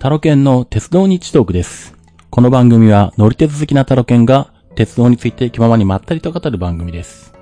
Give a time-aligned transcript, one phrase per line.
[0.00, 1.94] タロケンの鉄道日トークです。
[2.30, 7.34] この番組は乗り鉄好きなタロケンが鉄道について気ままにまったりと語る番組です。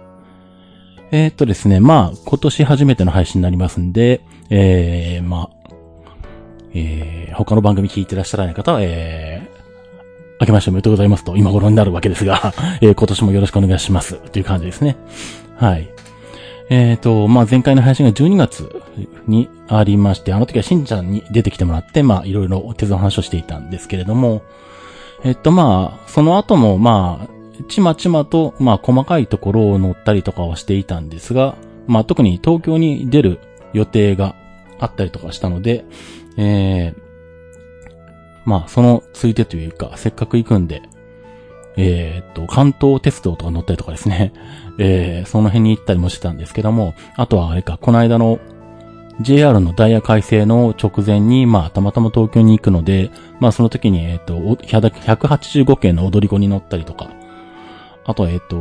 [1.12, 5.70] えー、っとですね、まあ、今年初めての配信になりますんで、えー、まあ、
[6.74, 12.52] えー、他の番組聞いてらっしゃらない方は、えー、明けましておめでとうございますと今頃になるわけですが、
[12.82, 14.96] えー、今年もよろしくお願いしますという感じですね。
[15.54, 15.88] はい。
[16.70, 18.82] えっ、と、まあ、前回の配信が12月
[19.26, 24.42] にありまして、あの時はしんちゃんに出てきてもらって、まあ、いろいろ鉄道の話をしていたんですけれども、
[25.24, 33.40] えっと、まあ、その後も、まあ、ちまちまと、まあ、細かいところを乗ったりとかはしていたんですが、まあ、特に東京に出る
[33.72, 34.36] 予定が
[34.78, 35.86] あったりとかしたので、
[36.36, 36.94] えー、
[38.44, 40.82] まあ、そのついてというか、せっかく行くんで、
[41.80, 44.32] えーっと、関東鉄道とか乗ったりとかですね、
[44.78, 48.40] えー、その辺に行ったりもしてたんですけども、あとはあれか、この間の
[49.20, 57.10] JR のダイヤ改正の直前に、まあ、たまたま東京に行くので、まあ、その時に、えーっと、185系の踊り子に乗ったりとか、
[58.04, 58.56] あとは、えーっと、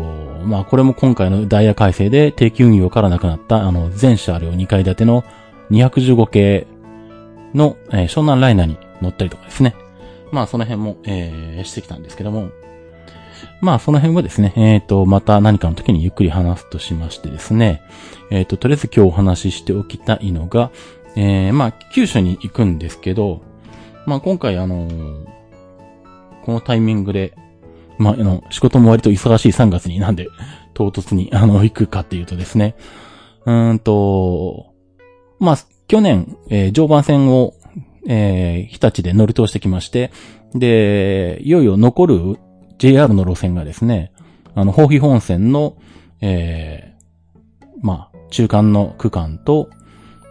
[0.45, 5.23] まあ、これも今回のダイヤ改正で定期運用からなくなった、あの、全車両2階建ての
[5.71, 6.67] 215系
[7.55, 9.75] の、えー湘南ライナーに乗ったりとかですね。
[10.31, 12.49] まあ、その辺も、えー、してきたんですけども、
[13.61, 17.81] まあ、その辺はですね、えっ、と、また何かの時にゆっくり話すとしましてですね、
[18.29, 20.71] えっ、と、とりあえず今日お話ししておきたいのが、
[21.15, 23.41] えー、まあ、九州に行くんですけど、
[24.05, 25.37] まあ、今回あのー
[26.47, 27.35] このタイミングで、
[27.97, 30.29] まあ、あの、仕事も割と忙しい3月になんで、
[30.73, 32.77] 唐突に、あの、行くかっていうとですね、
[33.45, 34.73] うーんと、
[35.39, 35.57] まあ、
[35.89, 37.53] 去年、えー常磐線を、
[38.07, 40.11] えー日立で乗り通してきまして、
[40.55, 42.39] で、いよいよ残る
[42.77, 44.11] JR の路線がですね、
[44.55, 45.77] あの、宝肥本線の、
[46.21, 49.69] えーまあ、中間の区間と、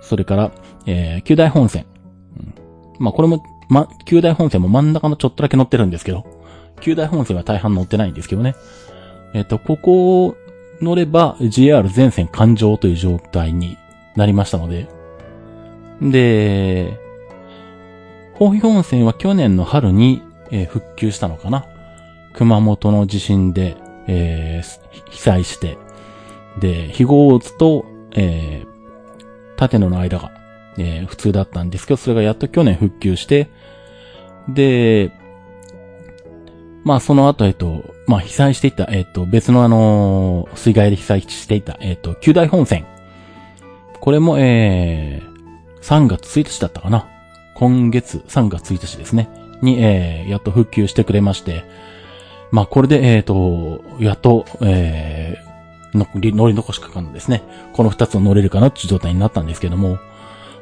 [0.00, 0.52] それから、
[0.86, 1.86] えー、九大本線。
[2.38, 2.54] うん
[2.98, 6.24] まあ、これも、ま、九大本線も真ん中のちょっとだけ乗ってるんですけど、
[6.80, 8.54] 九大本線は大半乗ってないんですけどね。
[9.34, 10.36] えっ、と、ここを
[10.80, 13.76] 乗れば JR 全線環状という状態に
[14.14, 14.88] なりましたので、
[16.00, 16.98] で、
[18.34, 21.66] 宝肥本線は去年の春に、えー復旧したのかな。
[22.36, 23.76] 熊本の地震で、
[24.06, 25.78] えー被災して、
[26.58, 28.76] で、非合津と、えー
[29.58, 30.30] 立野の間が、
[30.78, 33.48] えー普通だったんですけど、それがやっと去年復旧して、
[34.48, 35.12] で、
[36.84, 42.86] まあその後、えっと、まあ被災していた、えっと、別のあの水害で被災していた、えっと、九大本線。
[44.00, 47.08] これも、えー、3月1日だったかな。
[47.54, 49.28] 今月3月1日ですね。
[49.62, 51.64] に、えー、やっと復旧してくれまして、
[52.50, 57.42] まあこれで、えっ、と、やっと、えー、の乗り残しかかんですね。
[57.72, 59.98] この2つを乗れるかなっていう状態になったんですけども、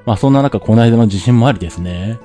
[0.07, 2.19] まあそんな中、この間の地震もありですね。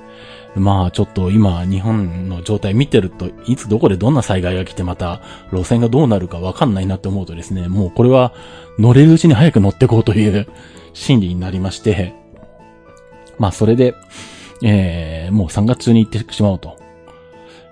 [0.55, 5.21] まあちょっと今日本の状態見てるといつどこでどんな災害が来てまた
[5.51, 8.33] 路線がどうなるかわかんないなって思うとですね、もうこれは
[8.77, 10.47] 乗れるうちに早く乗ってこうという
[10.93, 12.13] 心理になりまして、
[13.37, 13.95] まあそれで、
[14.63, 16.77] えー、もう3月中に行ってしまおうと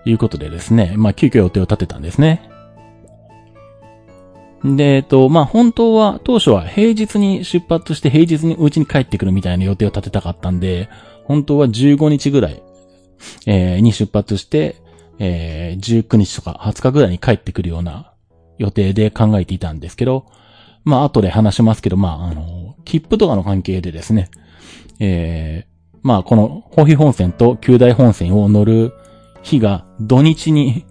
[0.09, 2.49] いうことでですね、まあ急遽予定を立てたんですね。
[4.63, 10.89] で、えっと、まあ本当は当初は平日に出発して平日にうちに帰ってくるみたいな予定を立てたかったんで、
[11.25, 12.63] 本当は15日ぐらい、
[13.45, 14.77] えーに出発して、
[15.19, 18.13] えー19日とか20日ぐらいに帰ってくるような
[18.57, 20.25] 予定で考えていたんですけど、
[20.83, 24.29] まあ後で話しますけど、まああの、切符とかの関係でですね、
[24.99, 28.93] えーまあこの宝肥本線と九大本線を乗る
[29.47, 30.85] 日が土日に、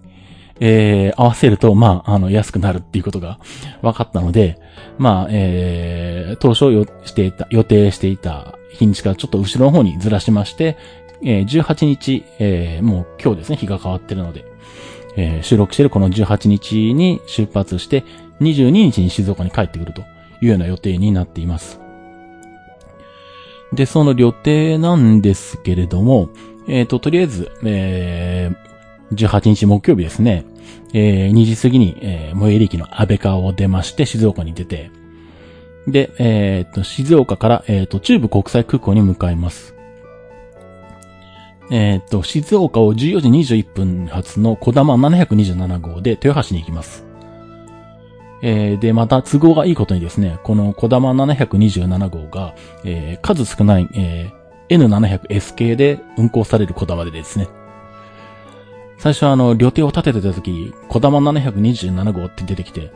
[0.59, 3.39] えー合わせると、まあ、あの、安くなるっていうことが
[3.83, 4.59] 分かったので、
[4.97, 10.77] まあ、えー当初よしていた、予定していた日にちからちょっと後ろの方にずらしまして、
[11.23, 14.45] えー18日、えーもう今日ですね、日が変わってるので、
[15.15, 18.03] えー収録してるこの18日に出発して、
[18.41, 20.01] 22日に静岡に帰ってくると
[20.41, 21.79] いうような予定になっています。
[23.73, 26.29] で、その予定なんですけれども、
[26.67, 28.67] えっ、と、とりあえず、えー
[29.13, 30.43] 18日木曜日ですね、
[30.93, 34.91] えー2時過ぎに、えー最寄り駅の安倍川を出まして、静岡に出て、
[35.87, 39.75] で、えっ、と、静岡から、えっ、と、中部国際空港に向かいます。
[41.71, 47.05] えっ、と、静岡を14時21分発の小玉727号で豊橋に行きます。
[48.41, 54.36] えーで、また都合がいいことにですね、この小玉727号が、えー数少ない、えー
[54.69, 57.47] N700S 系で運行される小玉でですね、
[58.97, 62.91] 最初あの、旅程を立ててた時、小玉727号って出てきて、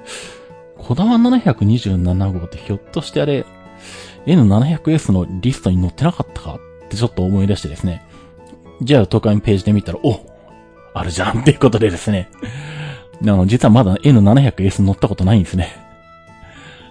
[0.77, 3.45] 小玉727号ってひょっとしてあれ、
[4.25, 8.03] N700S のリストに載ってなかったかってちょっと思い出してですね。
[8.81, 10.19] じゃあ、東海ページで見たら、お
[10.93, 12.29] あるじゃんっていうことでですね。
[13.21, 15.75] あの、実はまだ N700S 乗ったことないんですね。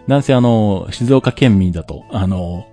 [0.07, 2.67] なんせあの、静岡県民だと、あの、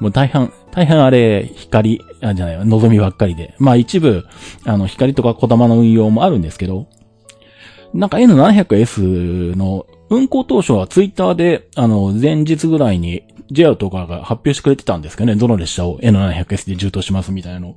[0.00, 3.54] もう大半、大半あれ、光、あ、じゃないわ、望みばっかりで。
[3.58, 4.26] まあ一部、
[4.64, 6.86] あの、光とか小玉の運用もあるんですけど、
[7.94, 17.74] なんか N700S の運行当初はツイッターで、あの、前日ぐらいに JR とかが発表してくれてたんですけどね、どの列車を N700S で充当しますみたいなの。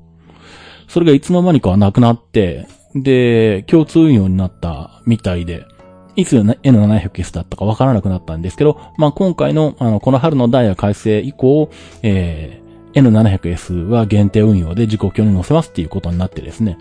[0.87, 5.65] それがいつの間にかなくなって、で、共通運用になったみたいで、
[6.15, 11.69] いつ N700S だったかわからなくなったんですけど、まあ、今回の、あの、この春のダイヤ改正以降、
[12.03, 16.77] えー、N700S は限定運用で時刻表に載せますっていうことになってですね。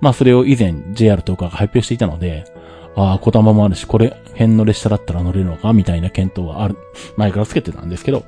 [0.00, 2.44] まあ、それを以前 JR とかが発表していたので、
[2.96, 6.76] ああ、小玉もあるし、これ辺の列車だったら乗れるのかみたいな検討はある、
[7.16, 8.24] 前からつけてたんですけど、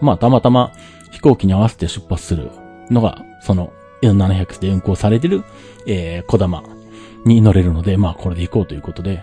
[0.00, 0.72] まあ、たまたま
[1.10, 2.50] 飛行機に合わせて出発する
[2.90, 3.72] のが、その
[4.02, 5.44] N700 で運行されてる、
[5.86, 6.62] えー、小玉
[7.24, 9.22] に乗れるので、まあ、これで行こうということで、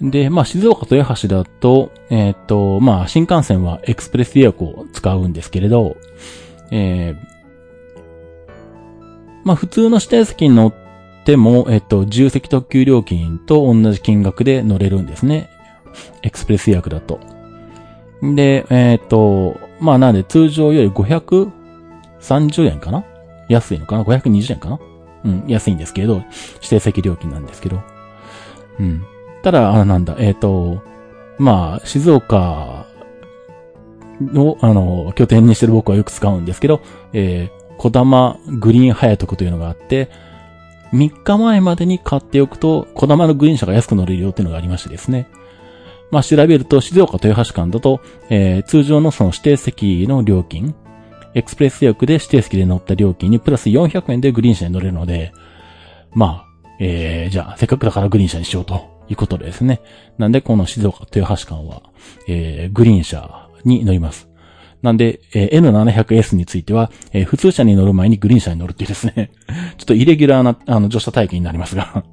[0.00, 5.96] で、まあ、静岡と八橋だと、えっ、ー、と、まあ、新幹線はエクスプレス予約を使うんですけれど、
[6.70, 7.16] えー、
[9.44, 10.74] まあ、普通の指定席に乗っ
[11.24, 15.50] ても、えっ、ー、と、重席特急料金と同じ金額で乗れるんですね。
[16.22, 17.18] エクスプレス予約だと。
[18.22, 23.04] で、えっ、と、まあ、なんで通常より530円かな？
[23.48, 24.78] 安いのかな ?520 円かな？
[25.24, 26.22] うん、安いんですけれど、
[26.56, 27.80] 指定席料金なんですけど。
[28.78, 29.04] うん。
[29.48, 30.82] ただ、あなんだ、えっ、ー、と、
[31.38, 32.84] まあ、静岡
[34.34, 36.82] を、あの、拠点にしてる僕はよく使うんですけど、
[37.14, 40.10] えー、小玉グリーン早徳というのがあって、
[40.92, 45.28] 3日前までに買っておくと、小玉のグリーン車が安く乗れるよっていうのがありましてですね。
[46.10, 50.74] まあ、調べると、静岡豊橋間だと、えー、通常のその指定席の料金、
[51.32, 55.32] エクスプレス予約で指定席で乗った料金にプラス400円でグリーン車に乗れるので、
[56.12, 59.80] まあ、えー、じゃあ、せっかくだからグリーン車にしようということですね。
[60.18, 61.82] なんで、この静岡豊橋間は、
[62.26, 64.28] えー、グリーン車に乗ります。
[64.82, 69.30] なんで、えー、N700S については、えー、普通車に乗る前にグリーン車に乗るっていうですね、
[69.76, 72.04] ちょっとイレギュラーな、あの、乗車体験になりますが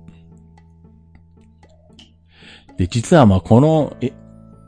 [2.77, 4.13] で、実はまあ、この、え、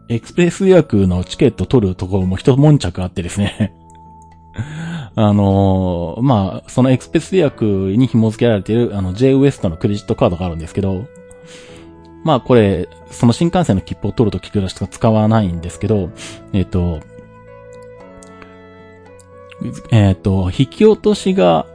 [0.10, 3.74] エクスプレス予約のチケット取るところも一悶着あってですね
[5.16, 11.08] あのー、まあ、そのエクスプレス予約に紐付けられている、あの、J ウエストのクレジットカードがあるんですけど、
[12.24, 16.12] まあこれ、その新幹線の切符を取るときくらしか使わないんですけど、
[16.54, 17.00] えっ、ー、と、
[19.92, 21.66] えっ、ー、と、引き落としが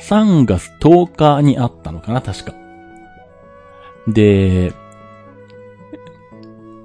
[0.00, 2.54] 3月10日にあったのかな、確か。
[4.06, 4.72] で、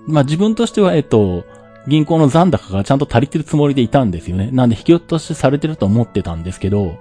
[0.07, 1.45] まあ自分としては、えっ、ー、と、
[1.87, 4.49] 銀行の残高がちゃんと足りてるつもりでいたんですよね。
[4.51, 6.97] なんで引き落としされてると思ってたんですけど、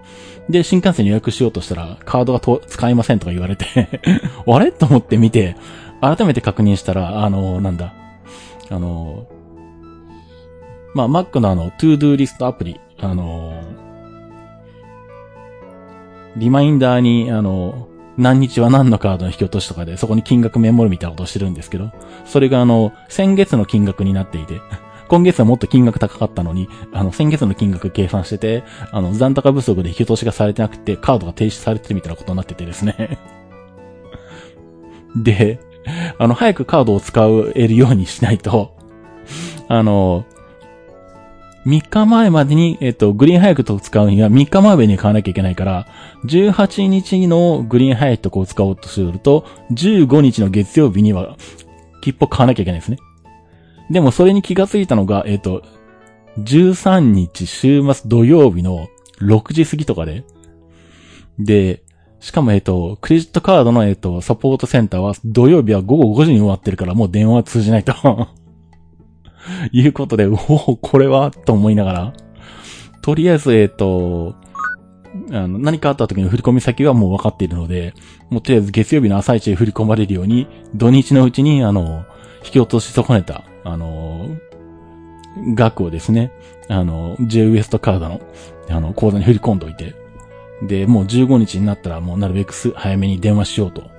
[0.49, 4.01] で、新幹線予約しようとしたら、カードがと使えませんとか言われて
[4.47, 4.73] あれ？
[4.73, 5.57] と思って見て、
[6.01, 7.95] 改めて確認したら、あの、なんだ、
[8.71, 9.27] あの、
[10.95, 13.63] まあ、Mac のあの、トゥードゥリストアプリ、あの、
[16.37, 21.91] リマインダーに、あの、何日は何のカードの引き落としとかで、そこに金額メモるみたいなことをしてるんですけど、
[22.25, 24.61] それがあの、先月の金額になっていて、
[25.09, 33.19] 今月はもっと金額高かったのに、あの、先月の金額計算してて、あの、残高不足で引き落としがされてなくて、カードが停止されてるみたいなことになっててですね。
[35.17, 35.59] で、
[36.19, 37.21] あの、早くカードを使
[37.55, 38.77] えるようにしないと、
[39.69, 40.25] あの、
[41.67, 45.87] 3日前までに、えっと、グリーンハイクと使うには3日前までに買わなきゃいけないから、
[46.25, 51.37] 18日のグリーンハイクとを使おうとすると、15日の月曜日には、
[52.01, 52.99] 切符を買わなきゃいけないですね。
[53.91, 55.63] でもそれに気がついたのが、えっと、
[56.39, 58.89] 13日週末土曜日の
[59.21, 60.25] 6時過ぎとかで、
[61.39, 61.83] で、
[62.21, 67.95] しかも、えっ、と、クレジットカードの、えっ、と、サポートセンターは土曜日は午後5時に終わってるからもう電話は通じないと。
[69.73, 71.31] いうことで、 おお、これは？
[71.31, 72.13] と思いながら、
[73.03, 74.35] とりあえず、えっ、と、
[75.33, 77.95] あの、何かあった時の振込先はもう分かっているので、
[78.29, 82.05] もうとりあえず月曜日の朝一で振り込まれるように、土日のうちに、あの、
[82.45, 84.29] 引き落とし損ねた、あの、
[85.55, 86.33] 額をですね、
[86.69, 88.21] あの、J ウエストカードの、
[88.69, 89.95] あの、口座に振り込んどいて、
[90.63, 93.91] で、もう15日になったらもうなるべく早めに電話しようと、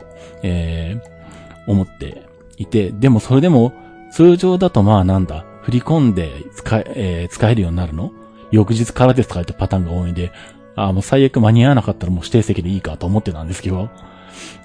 [0.43, 2.27] えー、思って
[2.57, 3.73] いて、でもそれでも
[4.11, 8.11] 通常だとまあなんだ、振り込んで使え、えー、使えるようになるの？
[8.51, 10.31] 翌日からですとか言ってパターンが多いんで、
[10.75, 13.89] ああ、もう最悪間に合わなかったらもう指定席でいいかと思ってたんですけど、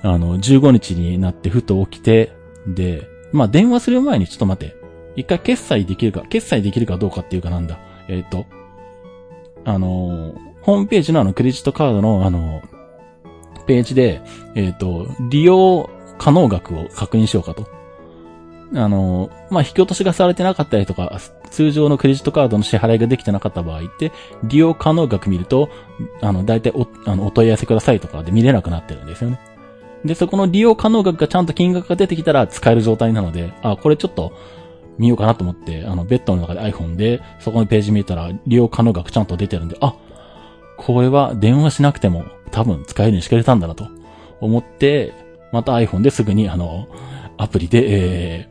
[0.03, 2.33] あの、15日になってふと起きて、
[2.67, 4.77] で、まあ電話する前にちょっと待って、
[5.15, 8.47] 一回決済できるか、決済できるかどうかっていうかなんだ、えっ、ー、と、
[9.65, 12.61] あのーホームページのあのクレジットカードのあの、
[13.69, 14.21] ページで、
[14.57, 17.69] えっ、ー、と、利用可能額を確認しようかと。
[18.75, 21.21] あの、まあ、引き落としがされてなかったりとか、
[21.53, 24.11] 通常のクレジットカードの支払いができてなかった場合って、
[24.43, 25.71] 利用可能額見ると、
[26.21, 29.39] あの、大体お、あの、お問い合わせくださいとかで見れなくなってるんですよね。
[30.05, 34.33] で、そこの利用可能額がちゃんと金額が出てきたら使える状態なので、あ、これちょっと
[34.99, 39.95] 見ようかなと思って、あの、ベッドの中で iPhone で、そこのページ見たら利用可能額ちゃんと出てるんで、あ、
[40.77, 43.89] これは電話しなくても多分使えるにしてくれたんだなと
[44.41, 45.13] 思って、
[45.53, 46.89] また iPhone ですぐにあの、
[47.39, 48.49] アプリで、え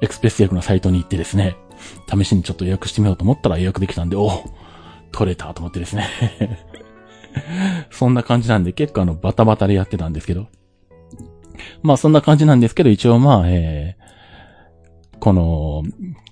[0.00, 1.56] ー、エクスプレス予約のサイトに行ってですね、
[2.08, 4.30] 試しにちょっと予約してみようと思ったら予約できたんで、お
[5.12, 6.06] 取れたと思ってですね
[7.90, 10.48] そんな感じなんで結構あのバタバタでやってたんですけど。
[11.82, 14.07] まあそんな感じなんですけど、一応まあ、えー、
[15.20, 15.82] この、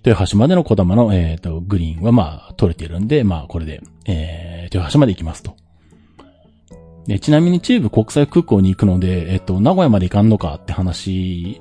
[0.05, 5.57] 豊橋までの小玉の、えっ、ー、と、グリーンはまあ取れてるんで、まあこれで、えー、豊橋まで行きますと。
[7.07, 11.61] で、ちなみに中部国際空港に行くので、えっ、ー、と、名古屋まで行かんのかって話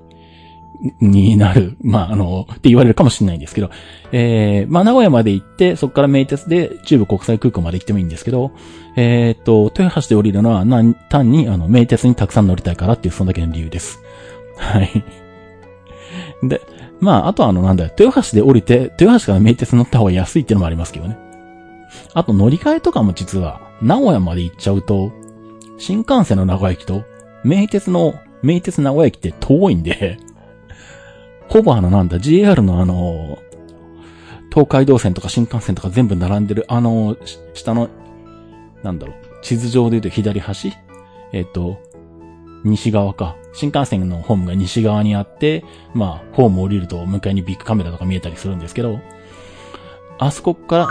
[1.02, 1.78] になる。
[1.82, 3.70] まあ、あの、って言われるかもしれないんですけど、
[4.12, 8.52] えー、まあ、名古屋まで行って、そこから名鉄で中部国際空港まで行ってもいいんですけど、
[8.96, 14.00] えー、っと、豊橋で降りるのは、なん単に、あの、名鉄にたくさん乗りたいからっていう、そんだけの理由です。
[14.58, 15.04] はい。
[16.44, 16.62] で、
[17.00, 21.18] まあ、あとはあの、なんだよ、豊橋で降りて、豊橋から名鉄乗った方が安いっていうのもありますけどね。
[22.14, 25.12] あと、乗り換えとかも実は、名古屋まで行っちゃうと、
[25.78, 27.04] 新幹線の名古屋駅と、
[27.44, 30.20] 名鉄の、名鉄名古屋駅って遠いんで
[31.50, 33.40] ほぼあのなんだ、JR のあの、
[34.52, 37.18] 東海道線とか新幹線とか全部並んでる、あの、
[37.54, 37.90] 下の、
[38.84, 40.74] なんだろう、地図上で言うと左端？
[41.34, 41.78] えっ、ー、と、
[42.64, 43.36] 西側か。
[43.56, 49.00] 新幹線のホームが西側にあって、まあ、ホーム降りると向かいにビッグカメラとか見えたりするんですけど、
[50.20, 50.88] あそこから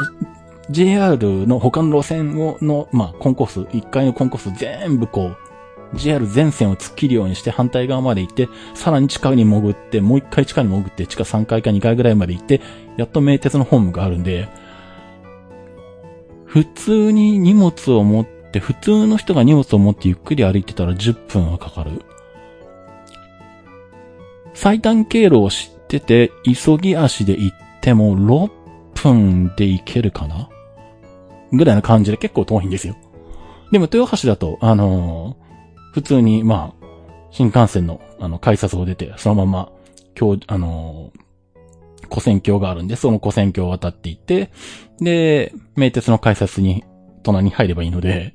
[0.70, 5.36] JR の他の路線を、の、まあ、コンコース、1階のコンコース全部こう、
[5.96, 12.60] JR 全線を突っ切るようにして反対側まで行って、さらに地下に潜って、もう一回地下に潜って、地下3階か2階ぐらいまで行って、
[12.96, 14.48] やっと名鉄のホームがあるんで、
[16.46, 22.02] 普通に荷物を持って、普通の人が荷物を持ってゆっくり歩いてたら10分はかかる。
[24.54, 28.50] 最短経路を知ってて、急ぎ足で行っても6
[28.94, 30.48] 分で行けるかな？
[31.52, 32.96] ぐらいな感じで結構遠いんですよ。
[33.70, 35.36] でも豊橋だと、あの
[35.92, 36.84] 普通に、まあ、
[37.30, 39.72] 新幹線の、あの、改札を出て、そのまま、
[40.18, 44.50] 今日、あのー、古線橋があるんで、その古線橋を渡っていって、
[45.00, 46.84] で、名鉄の改札に、
[47.22, 48.34] 隣に入ればいいので、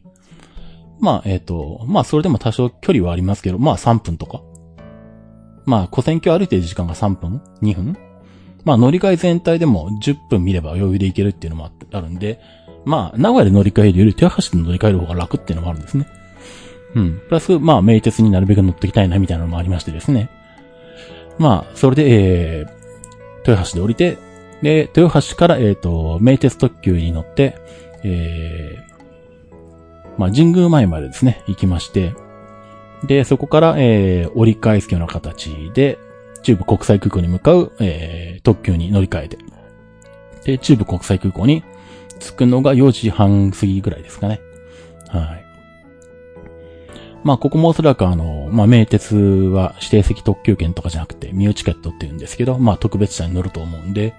[1.02, 4.42] まあ、えっ、ー、と、まあ、それでも多少距離はありますけど、まあ、3分とか。
[5.70, 7.96] まあ、古線橋歩いてる時間が3分 ?2 分
[8.66, 12.40] まあ、乗り換え全体でも10分見れば余裕で行けるっていうのもあるんで、
[12.86, 16.08] まあ、名古屋で乗り換えるより豊橋で乗り換える方が楽っていうのもあるんですね。
[16.96, 17.22] うん。
[17.28, 20.30] プラス、まあ、名鉄になるべく乗っていきたいな、みたいなのもありましてですね。
[21.38, 22.70] まあ、それで、えー、
[23.48, 24.18] 豊橋で降りて、
[24.64, 27.56] で、豊橋から、えっ、ー、と、名鉄特急に乗って、
[28.04, 32.14] えー、まあ、神宮前までですね、行きまして、
[33.04, 36.00] で、そこから、えー、折り返すような形で、
[36.44, 39.38] 中部国際空港に向かう、えー、特急に乗り換えて、
[40.44, 41.64] で、中部国際空港に
[42.20, 44.42] 着くのが4時半過ぎぐらいですかね。
[45.08, 45.46] はい。
[47.24, 54.14] まあ、ここもおそらくあの、まあ、名鉄は指定席特急券とかじゃなくて、ミューチケットって言うんですけど、まあ、特別車に乗ると思うんで、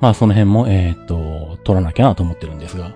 [0.00, 2.92] まあ、その辺も、えっ、と、取らなきゃなと思ってるんですが、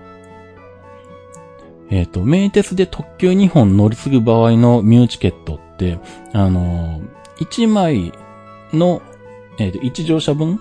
[1.89, 5.99] えっ、と、名鉄で特急2本乗り継ぐ場合のミューチケットって、
[6.33, 7.01] あの、
[7.39, 8.13] 1枚
[8.73, 9.01] の、
[9.57, 10.59] えっ、と、1乗車分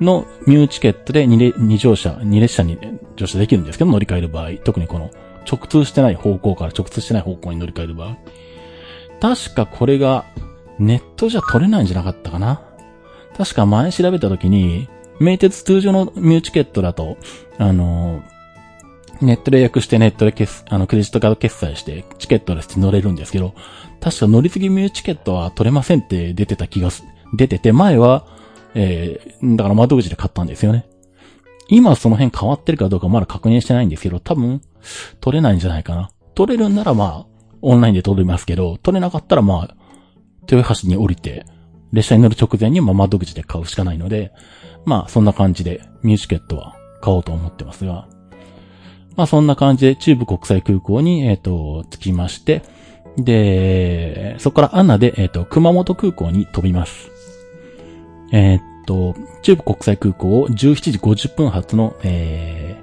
[0.00, 2.78] のミューチケットで 2, 2乗車、2列車に
[3.16, 5.10] 乗車できるんですけど、乗り換える場合、特にこの
[5.50, 8.16] 直通してない方向から直通してない方向に乗り換える場合。
[9.20, 10.26] 確かこれが
[10.78, 12.60] ネットじゃ取れないんじゃなかったかな。
[13.36, 17.16] 確か前調べた時に、名鉄通常のミューチケットだと、
[17.56, 18.22] あの、
[19.20, 23.54] ネットで予約してネットで決、あの、クレジットカード決済してチケットでして乗れるんですけど、
[24.00, 28.26] 確か乗り継ぎミューチケットは取れませんって出てた気がす、出てて、前は、
[28.74, 30.88] えー、だから窓口で買ったんですよね。
[31.68, 34.62] 今その辺変わってるかどうかまだ確認してないんですけど、多分、
[35.20, 36.10] 取れないんじゃないかな。
[36.34, 39.74] 取れるんならまあ、オンラインで取れますけど、取れなかったらまあ、
[40.50, 41.44] 豊橋に降りて、
[41.92, 44.32] 列車に乗る直前にまあ窓口で買うしかないので、
[44.84, 48.08] まあそんな感じでミューチケットは買おうと思ってますが、
[49.18, 52.62] まあそんな感じで中部国際空港に、えっ、ー、と、着きまして、
[53.16, 57.10] で、そこからアナで、えっ、ー、と、熊本空港に飛びます。
[58.30, 62.76] えっ、ー、と、中部国際空港を17時50分発の、え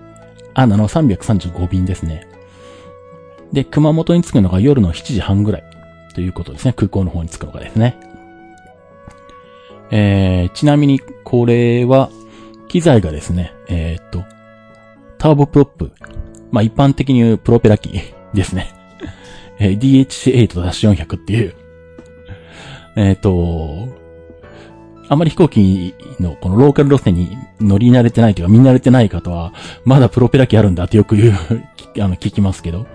[0.53, 2.27] アナの335便ですね。
[3.53, 5.63] で、熊本に着くのが夜の7時半ぐらい
[6.15, 6.73] ということですね。
[6.73, 7.97] 空港の方に着くのがですね。
[9.89, 12.09] えー、ちなみに、これは、
[12.67, 14.25] 機材がですね、えー、っと、
[15.17, 15.91] ターボプロップ。
[16.55, 17.99] まあ、一般的に言うプロペラ機
[18.33, 18.73] ですね。
[19.59, 21.53] えー、DHC8-400 っていう、
[22.95, 23.89] えっと、
[25.09, 29.51] あまり飛行機のこのローカル路線に乗り慣れてないというか見慣れてない方は、
[29.83, 31.33] まだプロペラ機あるんだってよく言う
[32.01, 32.87] あの、聞きますけど。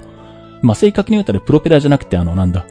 [0.62, 2.64] まあ、正確に言ったらプロペラじゃなくてあの、なんだ。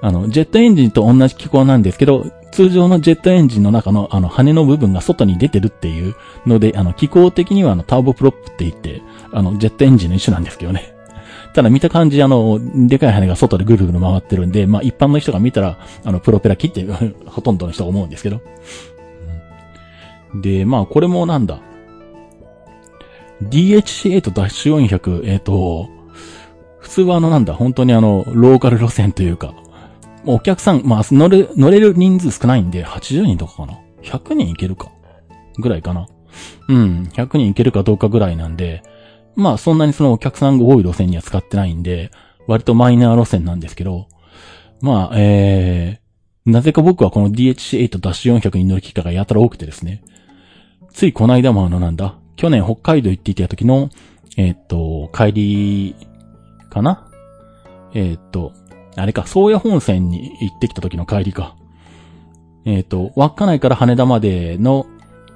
[0.00, 6.14] あの、ジェットエンジンと同じ機構なんですけど、通常のジェットエンジンの中のあの羽の部分が外に出てるっていう
[6.46, 10.94] ので、あの機構的にはあのターボプロップって言って、あのジェットエンジンの一種なんですけどね。
[11.54, 16.86] ただ見た感じあの、でかい羽が外でぐるぐる回ってるんで、まあ一般の人が見たら、あのプロペラ機って
[17.26, 18.40] ほとんどの人が思うんですけど。
[20.34, 21.60] で、まあこれもなんだ。
[23.44, 25.88] DHC8-400、えっ、ー、と、
[26.80, 29.54] 普通はあのなんだ、本当にあの、ローカル路線というか、
[30.26, 34.90] お客さん、まあ、乗る、乗れる人数少ないんで、80人とかかな ?100 人いけるか？
[35.58, 36.08] ぐらいかな？
[36.68, 38.82] うん、100人いけるかどうかぐらいなんで、
[39.38, 42.10] まあ、そんなにそのお客さんが多い路線には使ってないんで、
[42.48, 44.08] 割とマイナー路線なんですけど、
[44.80, 50.02] まあ、えー、なぜか僕はこの DHC8-400 に乗る機会がやたら多くてですね。
[50.92, 53.90] ついこの間もあのなんだ、去年北海道行っていた時の、
[54.36, 55.96] えー、っと、帰り、
[56.68, 57.08] かな？
[57.94, 58.52] えー、っと、
[58.96, 61.54] あれか、宗谷本線に行ってきた時の帰りか。
[62.64, 64.86] えっ、と、稚内から羽田までの、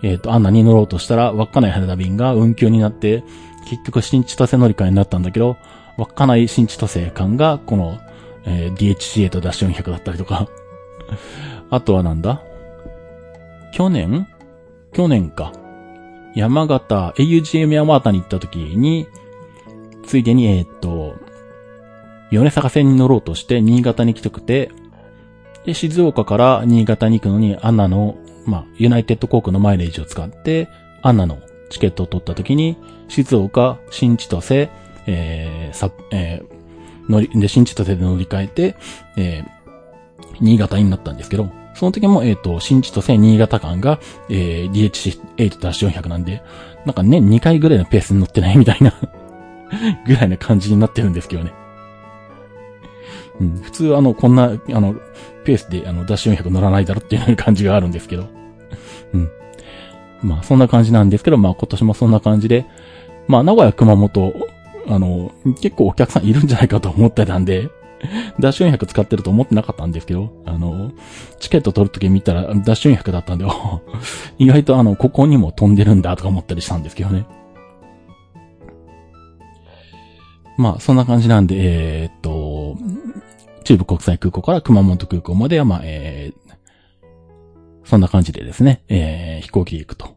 [0.03, 3.23] えっ、と、アンナに乗ろうとしたら、稚内羽田便が運休になって、
[3.65, 5.57] 結局新千歳乗り換えになったんだけど、
[5.97, 7.99] 稚内新千歳間が、この、
[8.45, 10.49] えー、DHCA-400 だったりとか。
[11.71, 12.43] あとはなんだ？
[13.73, 14.27] 去年？
[14.93, 15.53] 去年か。
[16.35, 19.07] 山形、AUGM 山形に行った時に、
[20.07, 21.15] ついでに、えっ、と、
[22.31, 24.71] 米坂線に乗ろうとして新潟に来てくて、
[25.65, 30.69] で、静岡から新潟に行くのに、アンナの、まあ、ユナイテッド航空のマイレージを使って、
[31.03, 31.39] アンナの
[31.71, 32.77] チケットを取った時に、
[33.13, 34.71] 静岡、新千歳、
[35.07, 38.77] えー、さ、えー、乗り、で、新千歳で乗り換えて、
[39.19, 44.73] えー、新潟になったんですけど、その時も、えっ、ー、と、新千歳、新潟間が、えー、
[45.37, 46.43] DHC8-400 なんで、
[46.87, 48.95] なんか年2回ぐらいのペースに乗ってないみたいな
[50.07, 51.53] ぐらいな感じになってるんですけどね。
[53.41, 54.95] うん、普通あの、こんな、あの、
[55.45, 58.25] ペースであの、ダッシュ400乗らないだろっていう感じがあるんですけど。
[59.13, 59.29] うん。
[60.23, 62.65] まあ、そんな感じなんですけど、まあ今年もそんな感じで、
[63.29, 64.35] まあ名古屋熊本、
[64.89, 67.71] あの、結構お客さんいるんじゃないかと思ってたんで、
[68.41, 70.93] ダッシュ400使ってると思ってなかったんですけど、あの、
[71.39, 73.47] チケット取るとき見たらダッシュ400だったんで、
[74.39, 77.27] 意外とあの、ここにも飛んでるんだとか思ったりしたんですけどね。
[80.59, 82.77] まあ、そんな感じなんで、えー、っと、
[83.65, 86.57] 中部国際空港から熊本空港までは、まあ、えー、
[87.85, 90.17] そんな感じでですね、えー、飛行機で行くと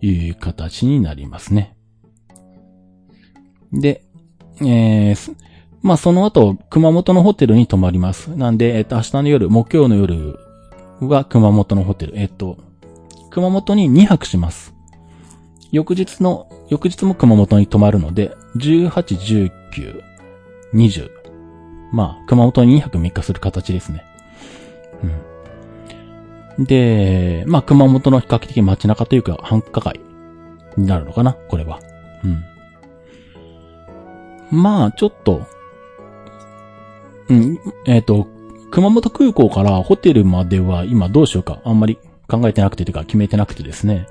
[0.00, 1.75] いう形になりますね。
[3.72, 4.02] で、
[4.60, 5.36] えー、
[5.82, 8.34] まあ、その後、熊本のホテルに泊まります。
[8.34, 10.38] なんで、えっ、と、明日の夜、木曜の夜
[11.00, 12.18] は熊本のホテル。
[12.18, 12.58] えっ、と、
[13.30, 14.74] 熊本に2泊します。
[15.70, 20.02] 翌日の、翌日も熊本に泊まるので、18、19、
[20.74, 21.10] 20。
[21.92, 24.04] まあ、熊本に2泊3日する形ですね。
[26.58, 26.64] うん。
[26.64, 30.00] で、まあ、熊本の比較的街中というか繁華街
[30.76, 31.80] になるのかなこれは。
[32.24, 32.44] うん。
[34.50, 35.46] まあ、ちょっと、
[37.28, 38.28] うん、えっ、ー、と、
[38.70, 44.06] 熊本空港からホテルまでは今どうしようかあんまり考えてなくてというか決めてなくてですね。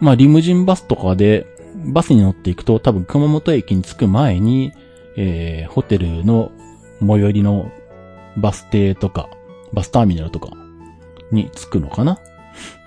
[0.00, 1.46] まあ、リムジンバスとかで、
[1.86, 4.72] バスに乗っていくと多分熊本駅に着く前に、
[5.16, 6.50] えー、ホテルの
[7.00, 7.70] 最寄りの
[8.36, 9.28] バス停とか、
[9.72, 10.50] バスターミナルとか
[11.30, 12.18] に着くのかな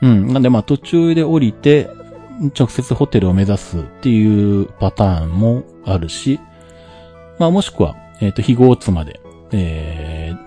[0.02, 0.34] うん。
[0.34, 1.90] なんでまあ途中で降りて、
[2.58, 6.40] 直接ホテルを目指すっていうパターンもあるし、
[7.40, 9.20] まあもしくは、えっ、ー、と、非合津まで、
[9.52, 10.38] えー、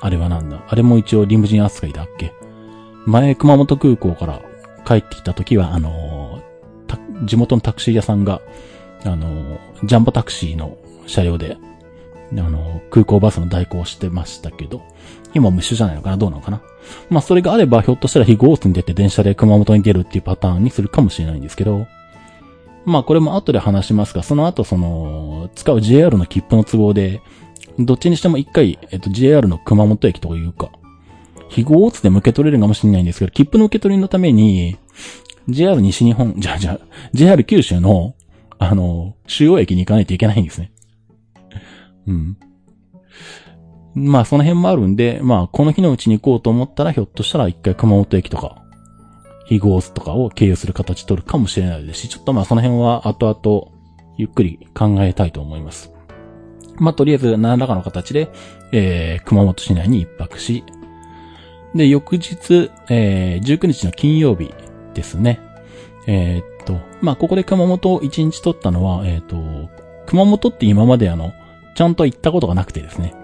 [0.00, 0.62] あれはなんだ。
[0.68, 2.32] あれも一応リムジン扱いだっけ？
[3.06, 4.42] 前熊本空港から
[4.86, 8.40] 帰ってきた時は、あのー、地元のタクシー屋さんが、
[9.04, 11.56] あのー、ジャンボタクシーの車両で、
[12.32, 14.82] あの、空港バスの代行をしてましたけど、
[15.34, 16.16] 今も一緒じゃないのかな？
[16.16, 16.60] どうなのかな？
[17.08, 21.86] まあ、それがあれば、ひょっとしたら非合ーに出て電車で熊本に出るっていうパターンにするかもしれないんですけど、
[22.84, 27.20] まあ、これも後で話しますが、その後、その、使う JR の切符の都合で、
[27.78, 30.70] どっちにしても一回、えっと、JR の熊本駅というか、
[31.48, 34.78] 非合ーで受け取れるかもしれないんですけど、切符の受け取りのために、
[35.48, 36.80] JR 西日本、じゃあじゃあ、
[37.12, 38.14] JR 九州の、
[38.58, 40.72] あの、主要駅に行かないといけないんですね。
[42.06, 42.36] うん。
[43.94, 48.59] まあ、その辺もあるんで、まあ、この日のうちに行こうと思ったら、ひょっとしたら一回熊本駅とか、
[49.50, 53.80] 非合とかを経由する形取るかもしれないですし、ちょっとまあ、その辺は後々、
[54.16, 55.92] ゆっくり考えたいと思います。
[56.76, 58.30] まあ、とりあえず何らかの形で、
[58.70, 60.62] えー、熊本市内に一泊し、
[61.74, 64.54] で、翌日、えー、19日の金曜日
[64.94, 65.40] ですね。
[66.06, 69.36] えー、っと、まあ、ここで熊本を1日取ったのは、えー、っと、
[70.06, 71.32] 熊本って今まであの、
[71.74, 73.14] ちゃんと行ったことがなくてですね。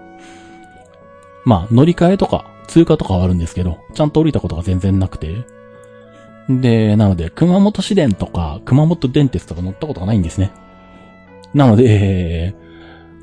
[1.45, 5.55] まあ、乗り換えとか、通過とかはあるんですけど、ちゃんと降りたことが全然なくて。
[6.49, 10.53] で、なので、熊本市電とか、熊本電鉄とか乗ったことがないんですね。
[11.55, 12.67] なので、えー、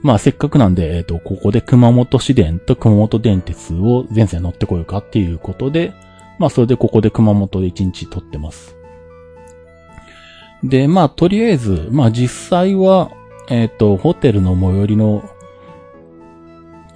[0.01, 5.93] まあせっかくなんで、えっ、ー、と、ここで熊本市電と熊本電鉄を全線乗ってこようかっていうことで、
[6.39, 8.75] まあそれでここで熊本で1日撮ってます。
[10.63, 13.11] で、まあとりあえず、まあ実際は、
[13.49, 15.29] えっ、ー、と、ホテルの最寄りの、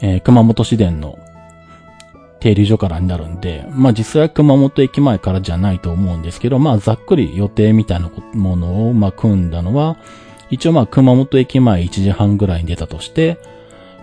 [0.02, 1.18] えー、熊本市電の
[2.48, 9.98] 停留所からになるんで、まあ実際は熊本駅前からじゃないと思うんですけど、まあざっくり予定みたいなものを、まあ組んだのは、
[10.50, 13.38] 一応まあ熊本駅前1時半ぐらいに出たとして、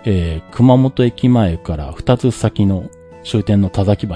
[0.03, 2.91] えー、熊本駅前から2つ先の
[3.23, 4.15] 終点の田崎橋、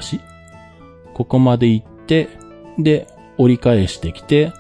[1.15, 2.30] ここまで行って、
[2.78, 3.08] で、
[3.39, 4.54] 折り返してきて、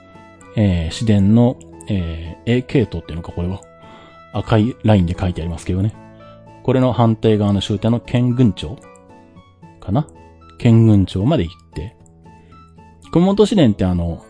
[0.55, 3.61] えー、市電の、えー、A 系統っていうのか、これは。
[4.33, 5.93] 赤いラインで書いてありますけどね。
[6.63, 8.77] これの反対側の終点の県軍町
[9.89, 10.07] かな？
[10.57, 11.95] 県軍町まで行って、
[13.11, 14.23] 熊本市電ってあの、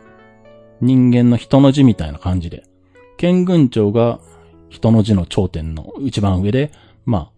[0.81, 2.63] 人間の人の字みたいな感じで、
[3.17, 4.19] 県軍町が
[4.69, 6.71] 人の字の頂点の一番上で、
[7.05, 7.31] まあ、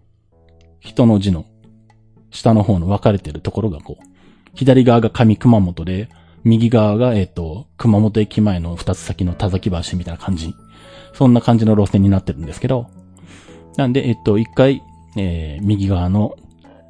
[0.80, 1.46] 人の字の
[2.30, 4.04] 下の方の分かれてるところがこう、
[4.54, 6.10] 左側が上熊本で、
[6.44, 10.56] 右側が、えっ、と、熊本駅前の二つ先の田崎橋みたいな感じ。
[11.14, 12.88] そんな感じの路線になってるんですけど、
[13.78, 14.82] なんで、えっ、と、一回、
[15.18, 16.36] えー、右側の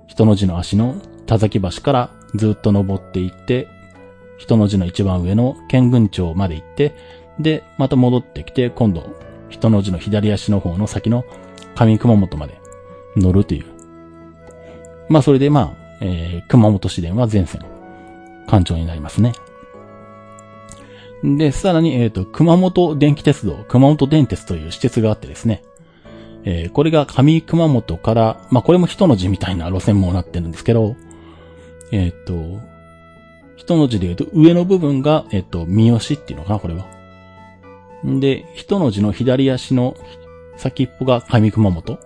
[0.07, 0.95] 人の字の足の
[1.31, 3.69] 田崎橋からずっと登っていって、
[4.37, 6.93] 人の字の一番上の県軍町まで行って、
[7.39, 9.15] で、また戻ってきて、今度、
[9.47, 11.23] 人の字の左足の方の先の
[11.73, 12.59] 上熊本まで
[13.15, 13.65] 乗るという。
[15.07, 17.61] まあ、それでまあ、えー、熊本市電は全線、
[18.45, 19.31] 環状になりますね。
[21.23, 25.63] で、さらに、えっ、ー、と、熊本電気鉄道、熊本電鉄という施設があってですね。
[26.43, 30.97] えー、これが上熊本から、まあ、これも人の字みたいな路線もなってるんですけど、
[31.91, 32.59] えっ、と、
[33.55, 36.87] 人の字で言うと上の部分が、えっ、と、三好っていうのかな、これは。
[38.03, 39.95] で、人の字の左足の
[40.57, 41.99] 先っぽが上熊本。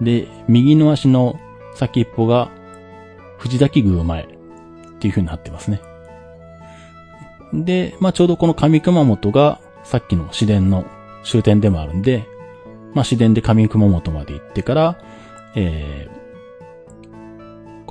[0.00, 1.38] で、右の足の
[1.74, 2.50] 先っぽが
[3.38, 4.26] 藤崎宮前っ
[4.98, 5.80] ていう風になってますね。
[7.52, 10.84] で、まあちょうどこの上熊本がさっきの市電の
[11.24, 12.26] 終点でもあるんで、
[12.94, 14.98] まあ市電で上熊本まで行ってから、
[15.54, 16.23] えー、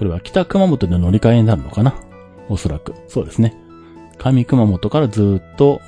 [0.03, 1.95] これは北熊本で乗り換えになるのかな？
[2.49, 2.93] おそらく。
[3.07, 3.55] そうですね。
[4.17, 5.79] 上熊本からずっと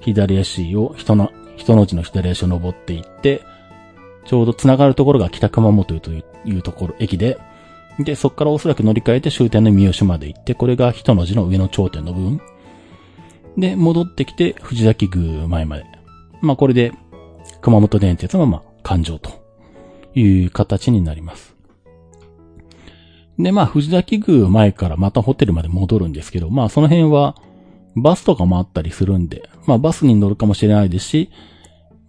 [0.00, 3.44] 左足を、人の、人の字の左足を登っていって、
[4.24, 7.38] ちょうど繋がるところが北熊本というところ、駅で、
[8.00, 12.40] で、そこからおそらく乗り換えて終点の三好まで行って、これが人の字の上の頂点の部分。
[13.56, 15.84] で、戻ってきて、藤崎宮前まで。
[16.40, 16.90] まあ、これで、
[17.60, 19.30] 熊本電鉄の、まあ、環状と
[20.16, 21.54] いう形になります。
[23.38, 27.36] で、まあ、藤崎宮前からまたホテルまで戻るんですけど、まあ、その辺は、
[27.96, 31.30] バスとかもあったりするんで、まあバスに乗るかもしれないですし、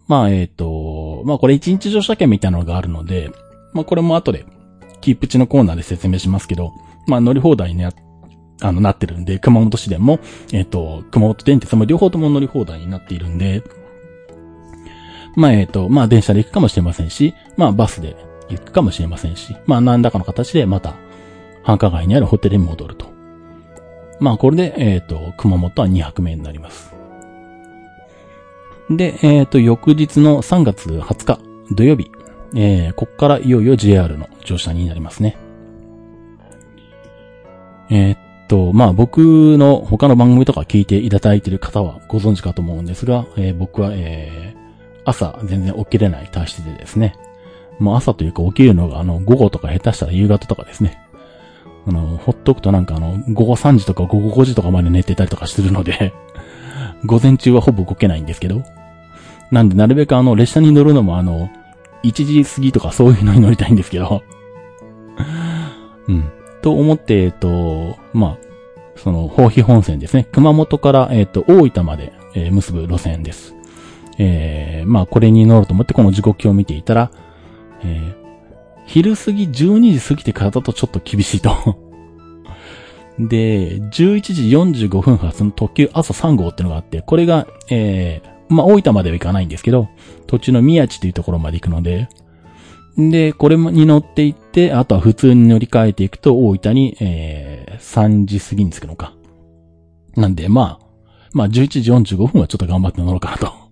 [0.07, 3.31] まあえっ、ー、と、まあこれ一日乗車券みたいなのがあるので、
[3.73, 4.45] まあこれも後で、
[4.99, 6.73] キープチのコーナーで説明しますけど、
[7.07, 7.93] まあ乗り放題にな、
[8.61, 10.19] あの、なってるんで、熊本市でも、
[10.51, 13.63] えっ、ー、と、熊本電鉄も両方とも乗り放題になっているんで、
[15.37, 18.17] まあえっ、ー、と、まあ電車で行くかもしれませんし、まあバスで
[18.49, 20.95] 行くかもしれませんし、まあ何らかの形でまた、
[21.67, 23.07] 繁華街にあるホテルに戻ると。
[24.21, 26.95] まあこれで、えっ、ー、と、熊本は2泊目になります。
[28.89, 31.39] で、えっ、ー、と、翌日の3月20日
[31.75, 32.09] 土曜日、
[32.55, 35.35] えー、こっからいよいよ JR の乗車になりますね。
[37.89, 47.13] えー、っと、まあ僕の他の番組とか聞いていただいている方はご存知かと思うんですが、えー、僕は、えー、朝全然起きれない体質でですね、
[47.77, 51.03] もう朝というか起きるのがあの午後とか下手したら夕方とかですね。
[51.87, 56.13] あの、ほっとくとなんかあの、午後3時とか午後5時とかまで寝てたりとかするので
[57.05, 58.63] 午前中はほぼ動けないんですけど。
[59.49, 61.49] なんでなるべくあの、列車に乗るのもあの、
[62.03, 64.21] 1時過ぎとかそういうのに乗りたいんですけど
[66.07, 66.25] うん。
[66.61, 68.37] と思って、えっと、まあ、
[68.97, 70.27] その、宝庇本線ですね。
[70.31, 73.55] 熊本から、えっ、と、大分まで、えー、結ぶ路線です。
[74.17, 77.11] えー、まあ、これに乗ろうと思ってこの時刻表を見ていたら、
[77.83, 78.26] えー、
[78.87, 81.51] 昼過ぎ12時過ぎてからだとちょっと厳しいと
[83.19, 83.89] で、11
[84.21, 89.89] 時45分発の特急朝3号ってのがあって、これが、えー、まあ、大分までは行かないんですけど、
[90.27, 92.09] 途中の宮地というところまで行くので、
[92.97, 99.13] で、これに乗っていって、あとは普通に乗り換えていくと大分に、えー、3時過ぎに着くのか。
[100.15, 100.87] なんで、まあ、
[101.33, 103.66] まあ、11時45分はちょっと頑張って乗ろうかなと。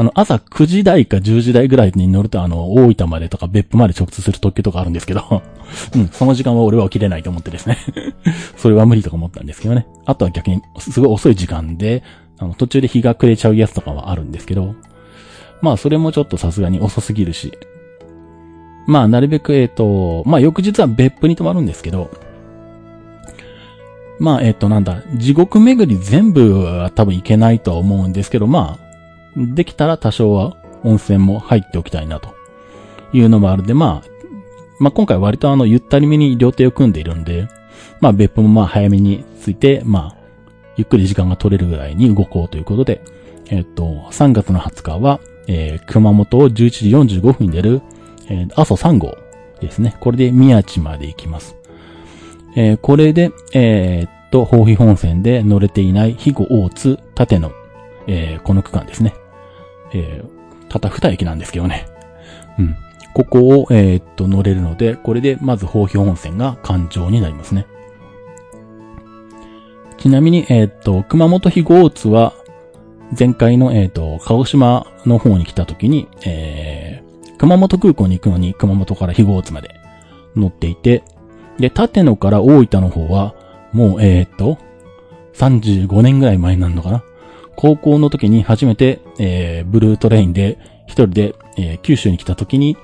[0.00, 5.42] あの、朝9時台か10時台ぐらいに乗ると、あの、大分までとか別府まで直通する特急とかあるんですけど、
[5.94, 7.76] うん、その時間は俺は起きれないと思ってですね
[8.56, 9.86] それは無理とか思ったんですけどね。
[10.06, 12.02] あとは逆に、すごい遅い時間で、
[12.38, 14.74] あの、途中で日が暮れちゃうやつとかはあるんですけど、
[15.60, 17.52] まあ、それもちょっとさすがに遅すぎるし。
[18.86, 22.10] まあ、なるべく、えっ、ー、と、まあ、翌日は別府に泊まるんですけど、
[24.18, 28.89] まあ、えっ、ー、と、なんだ、地獄巡り全部は多分行けないとは思うんですけど、まあ、
[29.36, 32.34] できたら多少は温泉も入っておきたいなと
[33.12, 34.08] いうのもあるんで、まあ、
[34.78, 37.48] まあ今回割とあの、ゆったりめに両手を組んでいるんで、
[38.00, 40.20] まあ別府もまあ早めについて、まあ、
[40.76, 43.02] ゆっくり時間が取れるぐらいに動こうということで、
[43.50, 47.82] えっ、と、3月の20日は、えー、熊本を11時45分に出る、
[48.28, 49.18] えー、阿蘇3号
[49.60, 49.96] ですね。
[50.00, 51.56] これで宮地まで行きます。
[52.56, 57.52] えー、これで、えー、っと、宝庇本線で乗れていない肥後大津縦の、
[58.06, 59.14] えー、この区間ですね。
[59.92, 61.86] えー、たった二駅なんですけどね。
[62.58, 62.76] うん。
[63.12, 67.66] ここを、えー、っと、乗れるので、これでまず宝庇本線が環状になりますね。
[69.98, 72.32] ちなみに、えー、っと、熊本肥後大津は、
[73.18, 79.74] 前回の、えっ、と、鹿児島の方に来た時に、えー、熊本空港に行くのに熊本から肥後大津まで
[80.36, 81.02] 乗っていて、
[81.58, 83.34] で、立野から大分の方は、
[83.72, 84.58] もう、えっ、と、
[85.34, 87.04] 35年ぐらい前になるのかな
[87.60, 92.78] 高校の時に初めて、えー、ブルートレインで一人で、えー、九州に来た時に、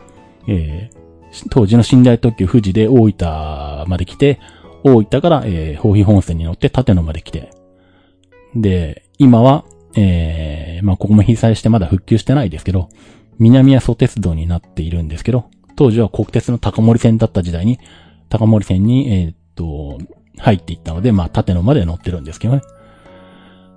[0.46, 4.38] えー、当時の寝台特急富士で大分まで来て、
[4.84, 7.52] 大分から、えー、宝庇本線に乗って立野まで来て、
[8.54, 9.64] で、今は、
[9.96, 12.90] えー、まあ、ここも被災してまだ復旧してないですけど、
[13.38, 17.80] 南阿蘇鉄道になっているんですけど、当時は国鉄の高森線だった時代に、
[18.28, 19.98] 高森線に、えー、っと、
[20.36, 22.62] 入っていったので、まあ、縦野まで乗ってるんですけどね。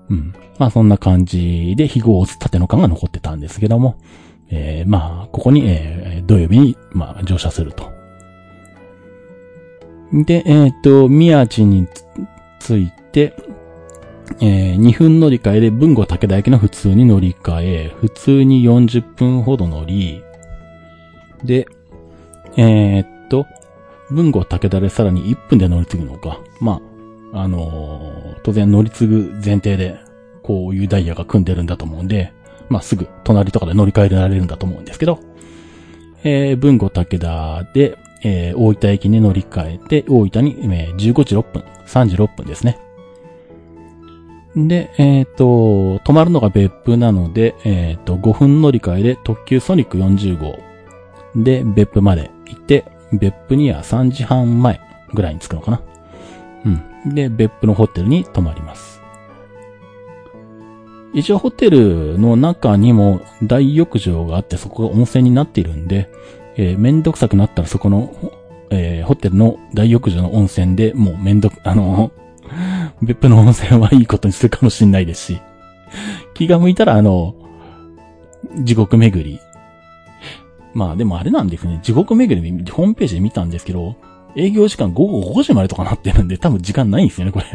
[0.10, 0.34] うん。
[0.58, 3.96] まあ、そんな感じで、非合縦野間が残ってたんですけども、
[4.50, 7.92] えー、まあ、ここに、えー、土曜日に、まあ、乗車すると。
[10.12, 11.88] で、えっ、と、宮地に
[12.60, 13.36] ついて、
[14.42, 20.24] えー、2分乗り換えで文後武田駅の普通に乗り換え、普通に40分ほど乗り、
[21.44, 21.68] で、
[22.58, 23.46] えー、っと、
[24.10, 26.40] 文後武田でさらに1分で乗り継ぐのか。
[26.60, 26.82] まあ、
[27.34, 30.00] あのー、当然乗り継ぐ前提で、
[30.44, 32.34] こういうダイヤが組んでるんだと思うんで、
[32.70, 35.20] まあすぐ隣とかで乗り換えられるんだと思うんですけど、
[36.24, 42.80] えー、文後武田で、えー、大分駅に乗り換えて、大分に、えー、15時6分、36分ですね。
[44.56, 50.60] で、えっ、ー、と、止まるのが別府なので、えっ、ー、と、5分乗り換えで特急ソニック40号
[51.36, 54.82] で別府まで行って、別府には3時半前
[55.14, 55.82] ぐらいに着くのかな。
[56.66, 56.89] うん。
[57.06, 59.00] で、別府のホテルに泊まります。
[61.14, 66.10] 一応ホテルの中にも大浴場があってそこが温泉になっているんで、
[66.56, 68.14] えー、めんどくさくなったらそこの、
[68.70, 72.12] えー、ホテルの大浴場の温泉でもうめんどく、 あの
[73.02, 75.42] 別府の温泉はいいことにするかもしんないですし、
[76.36, 77.36] 気が向いたらあの、
[78.64, 79.40] 地獄巡り。
[80.74, 81.80] まあでもあれなんですね。
[81.82, 83.96] 地獄巡りホームページで見たんですけど、
[84.36, 87.46] 営業時間午後5時までとかなってるんで、多分時間ないんですよね、これ。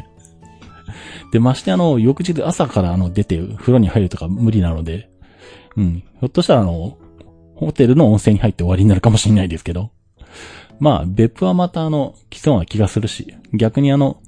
[1.33, 5.11] で、ましてあの、翌日朝からあの、出て風呂に入るとか無理なので、
[5.77, 5.95] うん。
[5.97, 6.97] ひょっとしたらあの、
[7.57, 9.91] ホテルの温泉に入って終わりになるかもしれないですけど。
[10.81, 14.19] まあ、別府はまたあの、来そうな気がするし、逆にあの、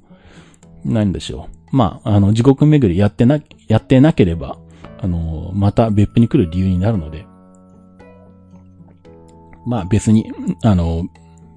[0.84, 1.76] 何でしょう。
[1.76, 4.58] まあ、あの、地獄巡りやってな、やってなければ、
[4.98, 7.26] あの、また別府に来る理由になるので、
[9.66, 10.32] まあ別に、
[10.62, 11.06] あの、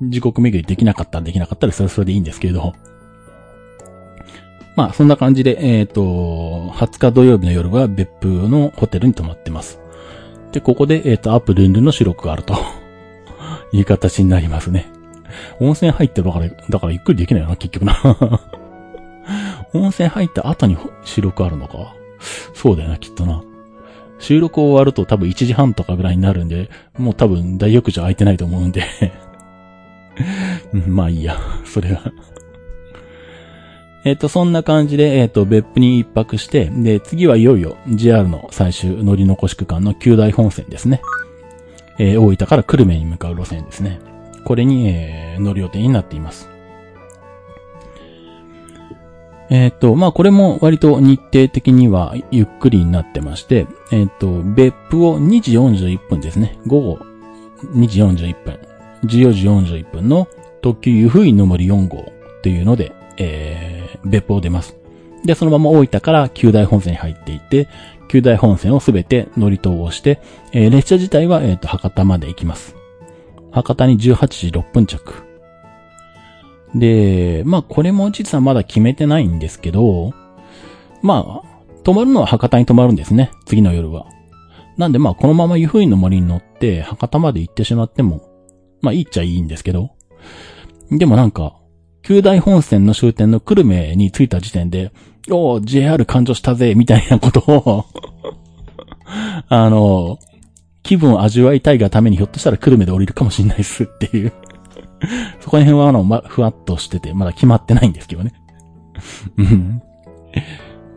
[0.02, 2.74] 地獄巡りできなかったらできなかったらそれはそれでいいんですけれど、
[4.76, 9.80] まあそんな感じで、えっ、ー、と、20日土曜日の夜は別府のホテルに泊まってます。
[10.52, 12.56] で、ここで、えっ、ー、と、アップルンルンの収録があると
[13.74, 14.90] いう形になりますね。
[15.60, 17.98] 温泉入ってるから、だからゆっくりできないよな、結局な
[19.74, 21.94] 温泉入った後に収録あるのか。
[22.54, 23.44] そうだよな、きっとな。
[24.20, 28.84] 収録終わると多分1時半とかぐらいになるんで、もう多分大浴場空いてないと思うんで
[30.88, 32.12] まあいいや、それは
[34.06, 41.02] えっ、と、そんな感じで、えっ、と、別府に一泊して、で、次はいよいよ JR の最終乗り残し区間の旧大本線ですね。
[41.98, 44.00] えー大分から久留米に向かう路線ですね。
[44.46, 46.50] これに、えー乗る予定になっています。
[49.50, 56.60] えっ、と、まあ、これも割と日程的にはゆっくりになってまして、えっ、と、別府を2時41分ですね。
[56.68, 57.00] 午後
[57.74, 58.69] 2時41分。
[59.04, 60.28] 14時41分の
[60.62, 64.78] 特急湯布院の森4号っていうので、えー、別府を出ます。
[65.26, 67.68] で、そのまま大分から旧大本線に入っていって、
[68.08, 72.76] 旧大本線をすべて乗り通して、えー列車自体は、えっ、と、博多まで行きます。
[73.52, 75.30] 博多に18時6分着。
[76.76, 80.14] で、まあ、これも実はまだ決めてないんですけど、
[81.02, 81.50] まあ、
[81.84, 83.32] 泊まるのは博多に泊まるんですね。
[83.46, 84.06] 次の夜は。
[84.78, 88.29] なんでまあ、このまま湯布院の森に乗って博多まで行ってしまっても、
[88.82, 89.92] まあ、いいっちゃいいんですけど。
[90.92, 91.56] でもなんか、
[92.02, 94.92] 旧大本線の終点の久留米に着いた時点で、
[95.30, 97.86] おー、JR 感情したぜ、みたいなことを、
[99.48, 100.18] あの、
[100.84, 104.34] 気分を味わいたいがためにひょっとしたら久留米で降りるかもしれないですっていう。
[105.40, 108.34] そこら辺はあの、ま、ふわっとしてて、まだ決まってないんですけどね。
[109.38, 109.82] うん。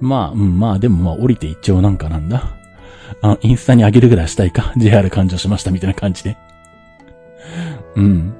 [0.00, 2.56] まあ、うん、まあでもまあ降りて一応なんかなんだ。
[3.20, 6.36] あの、インスタに上げるぐらいしたいか？JR 感情しましたみたいな感じで。
[7.96, 8.34] うん。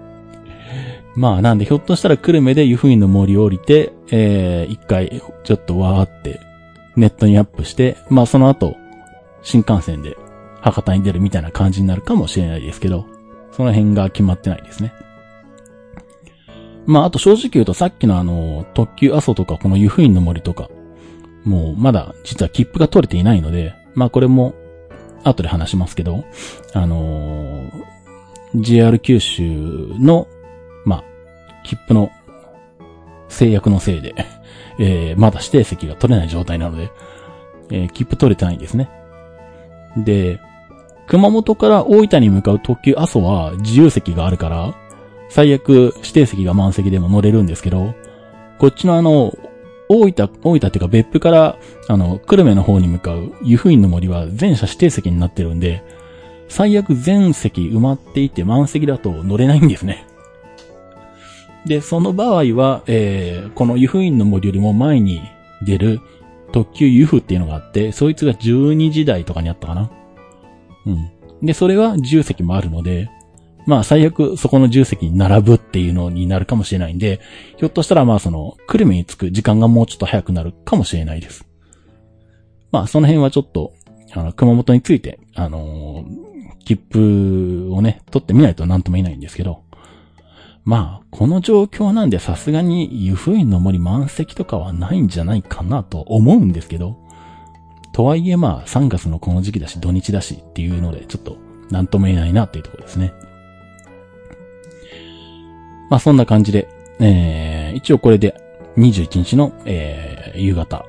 [1.15, 6.41] まあなんでひょっとしたら久留米で湯布院の森を降りて、えー、一回ちょっとわーって
[6.97, 8.77] ネットにアップして、まあその後、
[9.43, 10.17] 新幹線で
[10.61, 13.07] 博多に出るみたいな感じになるかもしれないですけど、
[13.51, 14.93] その辺が決まってないですね。
[16.87, 20.69] まあ、あと正直言うとさっきのあの、特急阿蘇とかこの湯布院の森とか、
[21.45, 24.55] もうまだ実は切符が取れていないので、まあこれも
[25.25, 26.25] 後で話しますけど、
[26.73, 28.02] あのー
[28.55, 29.43] JR 九州
[29.99, 30.27] の、
[30.85, 31.05] まあ、
[31.65, 32.11] 切符の
[33.29, 34.15] 制約のせいで、
[34.79, 36.91] えーまだ指定席が取れない状態なので、
[37.71, 38.91] えー切符取れてないんですね。
[39.97, 40.39] で、
[41.07, 44.75] 熊本から大分に向かう特急阿蘇は自由席があるから、
[45.29, 47.95] 最悪指定席が満席でも乗れるんですけど、
[48.59, 49.35] こっちのあの、
[49.89, 51.57] 大分、大分っていうか別府から、
[51.89, 55.83] あの、久留米の方に向かう湯布院の森は全車指定席になってるんで、
[56.53, 60.07] 最悪全席埋まっていて満席だと乗れないんですね。
[61.65, 65.23] で、その場合は、えー、この湯布院の森よりも前に
[65.63, 66.01] 出る
[66.53, 69.91] 特急湯布っていうのがあって、そいつが12時台とかにあったかな。
[70.85, 71.11] うん。
[71.43, 73.09] で、それは自由席もあるので、
[73.65, 77.21] まあ最悪そこの自由席に並ぶっていうのになるかもしれないんで、
[77.57, 81.47] ひょっとしたらまあその、久留米に着く時間がもうちょっと早くなるかもしれないです。
[82.73, 83.73] まあその辺はちょっと、
[84.13, 86.22] あの、熊本について、あのー
[86.65, 89.63] 切符をね、取ってみないと何とも言えないんですけど、
[90.65, 97.03] まあ、この状況なんでさすがに湯布院の森満席とかはないんじゃないかなと思うんですけど、
[97.93, 101.37] とはいえまあ3月のこの時期だし土日だしっていうのでちょっと
[101.71, 103.13] 何とも言えないなっていうところですね。
[105.91, 106.69] まあそんな感じで、
[107.01, 108.41] えー、一応これで
[108.79, 110.87] 21日の、えー、夕方、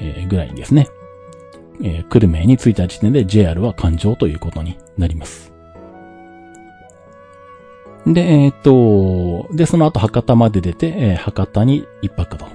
[0.00, 0.88] えー、ぐらいにですね、
[1.82, 5.52] えー、久留米に着いた時点で JR は環状ということになります。
[8.06, 12.46] で、えっ、と、で、その後博多まで出て、えー博多に一泊と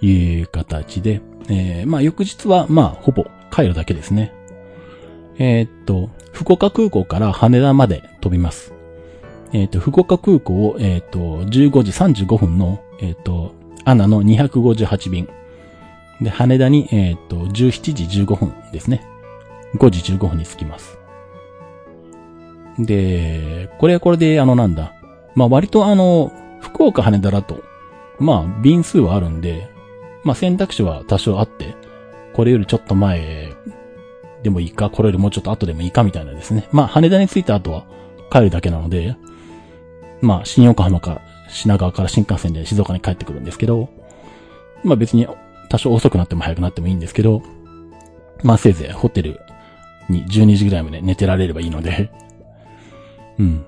[0.00, 4.32] いう形で、えーまあ翌日は、まあほぼ帰るだけですね。
[5.38, 8.72] えっ、と、福岡空港から羽田まで飛びます。
[9.52, 11.92] えっ、と、福岡空港を、えっ、と、15時
[12.24, 13.54] 35分の、えっ、と、
[13.84, 15.28] アナの258便。
[16.20, 19.06] で、羽田に、えっ、と、17時15分ですね。
[19.76, 20.98] 5時15分に着きます。
[22.78, 24.92] で、これはこれで、あの、なんだ。
[25.34, 27.62] まあ、割とあの、福岡羽田だと、
[28.18, 29.68] まあ、便数はあるんで、
[30.24, 31.74] まあ、選択肢は多少あって、
[32.32, 33.52] これよりちょっと前
[34.42, 36.68] でもいいか、これよりもうちょっと後でもいいかみたいなですね。
[36.72, 37.84] まあ、羽田に着いた後は
[38.30, 39.16] 帰るだけなので、
[40.22, 43.88] まあ、新横浜か品川から新幹線で静岡に帰ってくるんですけど、
[44.84, 45.26] まあ別に
[45.68, 47.42] 多少遅くなっても早くなってもいいんですけど、
[48.42, 49.40] まあせいぜいホテル
[50.08, 52.10] に12時ぐらいまで寝てられればいいので、
[53.38, 53.64] うん。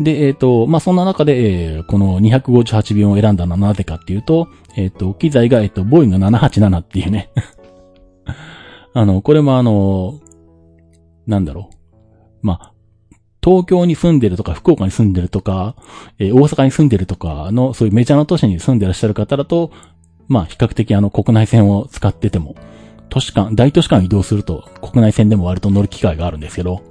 [0.00, 7.30] で、えっ、と、まあそんな中で、えーこの258便を選んだのはなぜかっていうと、えっ、と、機材が、えっ、と、ボーイング787っていうね、
[8.94, 10.14] あの、これもあの、
[11.26, 12.46] なんだろう。
[12.46, 12.72] まあ、
[13.42, 15.74] 東京に住んでるとか、福岡に住んでるとか、
[16.18, 19.70] えー大阪に住んでるとかの、そういうメジャーな都市に住んでらっしゃる方だと、
[20.28, 22.54] まあ、比較的あの、国内線を使ってても、
[23.08, 26.82] 都市間、大都市間移動すると、国内線でも割と乗る機会があるんですけど、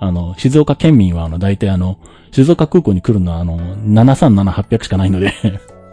[0.00, 1.98] あの、静岡県民はあの、大体あの、
[2.32, 5.34] 静岡空港に来るのはあの、737、800しかないので、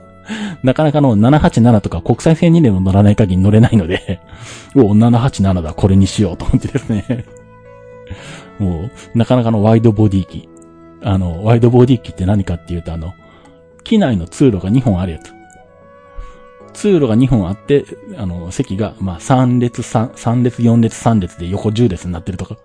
[0.63, 4.21] なかなかの787とか国際線2年も乗らない限り乗れないので、
[4.75, 7.25] お787だ、これにしようと思ってですね。
[8.59, 10.47] もう、なかなかのワイドボディ機。
[11.03, 13.13] あの、ワイドボディ機って何かっていうと、あの、
[13.83, 15.34] 機内の通路が2本あるやつ。
[16.75, 17.85] 通路が2本あって、
[18.17, 22.57] あの、席が、まあ、3列3、3列4列3列で横10列になってるとか。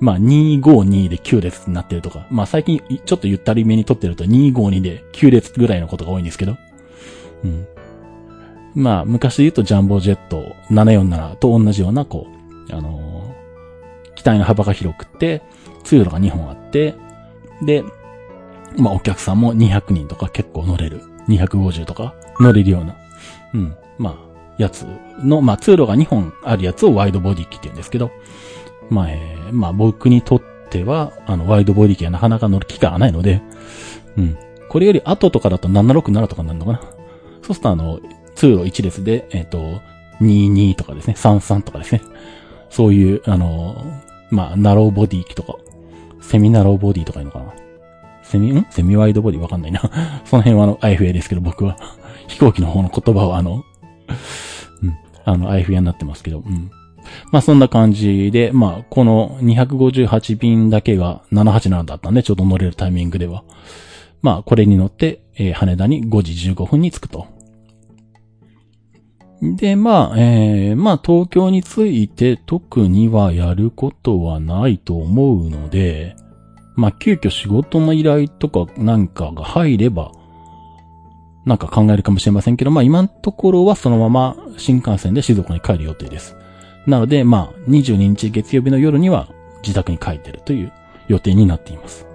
[0.00, 2.26] まあ、252で9列になってるとか。
[2.30, 6.56] まあ、最近、ちょっとゆったりめに撮ってると252で9列ぐらいのことが多いんですけど。
[7.44, 7.66] うん。
[8.74, 12.28] まあ、昔で言うとジャンボジェット747と同じような、こ
[12.70, 15.42] う、あのー、機体の幅が広くて、
[15.82, 16.94] 通路が2本あって、
[17.62, 17.82] で、
[18.76, 21.02] まあ、お客さんも200人とか結構乗れる。
[21.28, 22.96] 250とか乗れるような。
[23.54, 23.76] うん。
[23.98, 24.86] まあ、やつ
[25.18, 28.10] の、まあ、通路が2本あるやつをワイドボディ機って言うんですけど、
[28.90, 33.42] まあ、えー、まあ、僕にとっては、あの、ワイドボディ機はなかなか乗る機会がないので、
[34.16, 34.36] うん。
[34.68, 36.80] これより後とかだと767とかになるのかな。
[37.42, 38.00] そうするとあの、
[38.34, 39.80] 通路1列で、えっ、ー、と、
[40.20, 42.02] 22とかですね、33とかですね。
[42.70, 43.84] そういう、あの、
[44.30, 45.56] まあ、ナローボディ機とか、
[46.20, 47.54] セミナローボディとかいうのかな。
[48.22, 48.66] セミ、ん？
[48.68, 49.40] セミワイドボディ？
[49.40, 49.80] わかんないな。
[50.26, 51.78] その辺はあの、IFA ですけど、僕は。
[52.28, 53.64] 飛行機の方の言葉はあの、
[54.82, 56.70] うん、あの、IFA になってますけど、うん。
[57.32, 63.44] まあそんな感じで、まあこの258便だけが787だったんで、ちょうど乗れるタイミングでは。
[64.22, 67.26] まあこれに乗って、えー、羽田に5時15分に着くと。
[69.40, 76.16] で、まあ、えー、まあ東京について特にはやることはないと思うので、
[76.74, 80.12] まあ急遽仕事の依頼とかなんかが入れば、
[81.48, 86.36] なんか考えるかもしれませんけど、まあ今のところはそのまま新幹線で静岡に帰る予定です。
[86.86, 89.28] なので、まあ、22日月曜日の夜には
[89.62, 90.72] 自宅に帰ってるという
[91.08, 92.06] 予定になっています。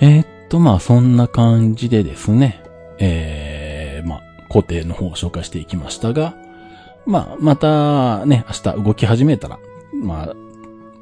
[0.00, 2.62] えー、っと、まあ、そんな感じでですね、
[2.98, 6.34] えー、まあ、工程の方を紹介していきましたが、
[7.06, 9.58] まあ、またね、明日動き始めたら、
[9.92, 10.34] まあ、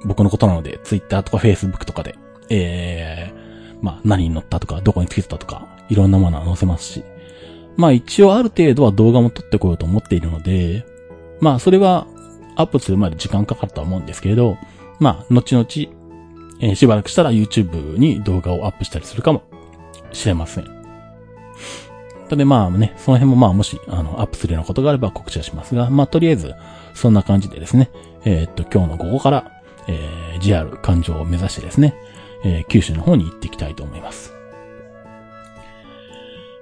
[0.05, 2.17] 僕のことなので、Twitter とか Facebook とかで、
[2.49, 3.38] えー、
[3.83, 7.05] まあ、何に乗ったとか、どこにつけてたとか、いろんなものは載せますし、
[7.77, 10.85] まあ一応ある程度は動画も撮ってこようと思っているので、
[11.41, 12.07] まあそれは
[12.57, 14.59] アップするまで時間かかるとは思うんですけれど、
[14.99, 15.67] まあ後々、
[16.61, 19.45] えー、しばらくしたら YouTube に動画をアップしたりするかも
[20.13, 20.79] しれません。
[22.29, 26.55] ただまあね、その辺もまあもし、あの、アップするようなことがあれば告知はしますが、まあとりあえず、
[26.95, 27.91] そんな感じでですね、
[28.25, 31.95] えー、っと、今日の午後から、えー、JR 環状を目指してですね、
[32.45, 34.33] えー、九州の方に行っていきたいと思います。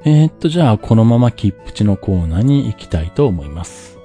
[0.05, 3.96] えー、っと、じゃあ、このまま切符地のコーナーに行きたいと思います。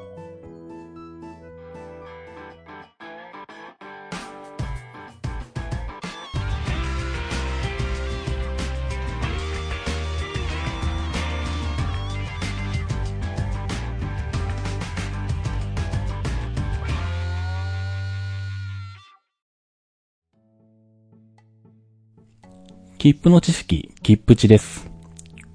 [23.02, 24.92] 切符の知識、切符値です。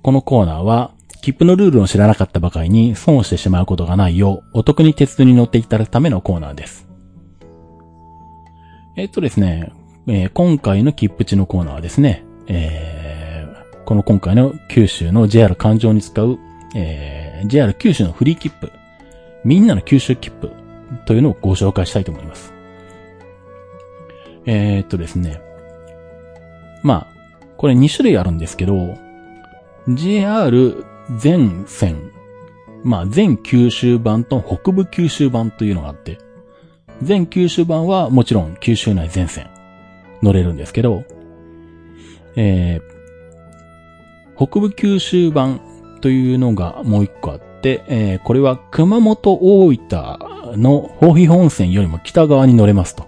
[0.03, 0.90] このコーナーは、
[1.22, 6.88] 切符のルールを知らなかったばかりに損をしてしまうことがないよう、お得に鉄道に乗っていただくためのコーナーです。
[8.97, 9.70] えっとですね、
[10.09, 16.40] えー、今回の切符値のコーナーはですね、えー、この今回の九州の JR 環状に使う、
[16.74, 18.72] えー、JR 九州のフリー切符、
[19.44, 20.51] みんなの九州切符
[21.05, 22.53] というのをご紹介したいと思います。
[24.47, 25.40] え、っとですね、
[26.82, 27.15] まあ、
[27.57, 28.96] これ2種類あるんですけど、
[29.88, 30.84] JR
[31.18, 32.12] 全線、
[32.82, 36.18] まあ全九州版と北部九州版というのがあって、
[37.02, 39.48] 全九州版はもちろん九州内全線
[40.22, 41.04] 乗れるんですけど、
[42.36, 45.61] えー、北部九州版
[46.00, 49.78] というのがもう一個あって、えー、これは熊本大分
[50.57, 53.07] の宝肥本線よりも北側に乗れますと。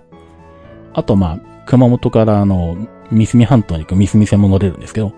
[0.95, 5.13] あとまあ、熊本からあの、三隅半島に行く三隅線も乗れるんですけど、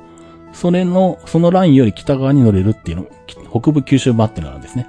[0.52, 3.06] それの、そのラインより北側に乗れるっていうの、
[3.50, 4.88] 北部九州版っていうのなんですね。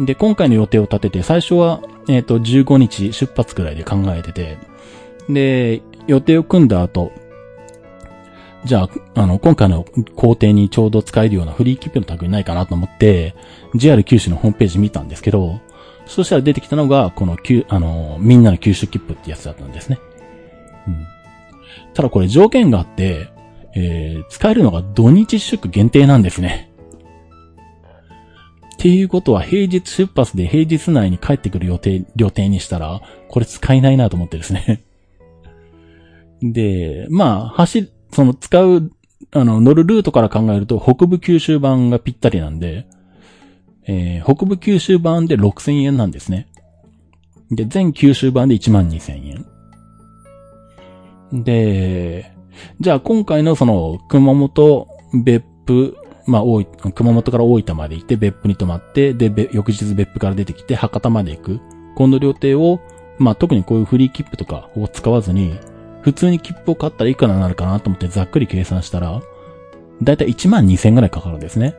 [0.00, 4.58] で、今回の予定を立てて、最初は、えっ、ー、と、15日出発くらいで考えてて、
[5.28, 7.12] で、予定を組んだ後、
[8.64, 9.84] じゃあ、あの、今回の
[10.16, 13.34] 工程にちょうど使えるようなフリーキップの類ないかなと思って、
[13.74, 15.60] JR 九州のホームページ見たんですけど、
[16.06, 17.36] そしたら出てきたのが、この、
[17.68, 19.98] あの、みんなの九州切符ってやつだったんですね。
[20.86, 21.06] うん。
[21.94, 23.30] ただこれ条件があって、
[23.74, 26.72] えー、使えるのが土日祝限定なんですね。
[28.74, 34.82] っていうことは平日出発で平日内に帰ってくる予定、予定にしたら、これ使えないなと思ってですね。
[36.42, 38.90] で、まあ、走、その使う
[39.34, 42.86] あの、乗るルートから考えると、北部九州版がぴったりなんで、
[43.86, 46.48] えー、北部九州版で6000円なんですね。
[47.50, 49.46] で、全九州版で1万2000円。
[51.32, 52.32] で、
[52.80, 54.88] じゃあ今回のその、熊本、
[55.24, 61.60] 別府、まあ、大熊本から大分まで行って別府に泊まって、で、翌日別府から出てきて博多まで行く。
[61.96, 62.80] この料亭を、
[63.18, 65.58] まあ、特にこういうフリー切符とかを使わずに、
[66.02, 69.22] 普通に切符を買ったらいくらになるかなと思ってざっくり計算したら、
[70.02, 71.74] だいたい1万2000円ぐらいかかるんですね。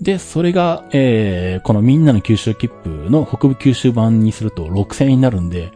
[0.00, 5.72] で、それが、えー、このみんなの九州切符の北部九州版にすると6000円になるんで、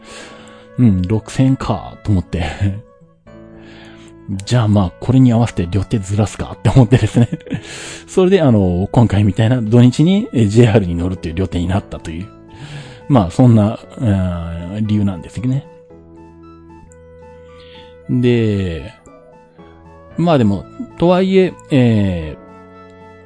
[0.77, 2.43] うん、6000円か、と思って
[4.45, 7.27] じゃあまあ、これに合わせて旅程ずらすかって思ってですね
[8.07, 12.27] それであの、今回みたいな土日に JR に乗るっていう旅程になったという。
[13.09, 13.79] まあ、そんな、
[14.81, 15.67] 理由なんですよね。
[18.09, 18.93] で、
[20.17, 20.65] まあでも、
[20.97, 22.42] とはいえ、えー、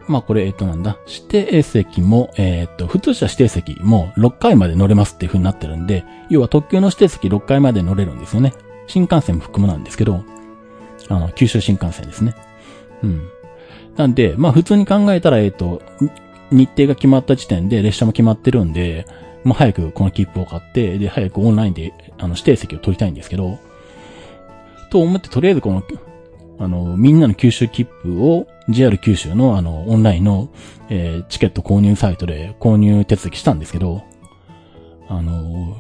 [0.08, 8.54] まあこれ、えっとなんだ、指定席も、えー、っと、普通車指定席も6回まで乗れますっていう風になってるんで、要は特急の指定席6回まで乗れるんですよね。
[8.88, 10.24] 新幹線も含むなんですけど、
[11.10, 12.36] あの、九州新幹線ですね。
[13.04, 13.30] うん。
[13.98, 15.82] なんで、まあ普通に考えたら、えっと、
[16.52, 19.06] 日程が決まった時点で列車も決まってるんで、
[19.44, 23.60] もう早くこの切符を買って、で、早くオンラインで、あの、指定席を取りたいんですけど、
[24.90, 25.84] と思って、とりあえずこの、
[26.60, 30.50] あの、みんなの九州切符を JR 九州のあの、オンラインの、
[30.90, 34.04] えー、チケット購入サイトで購入手続きしたんですけど、
[35.08, 35.78] あの、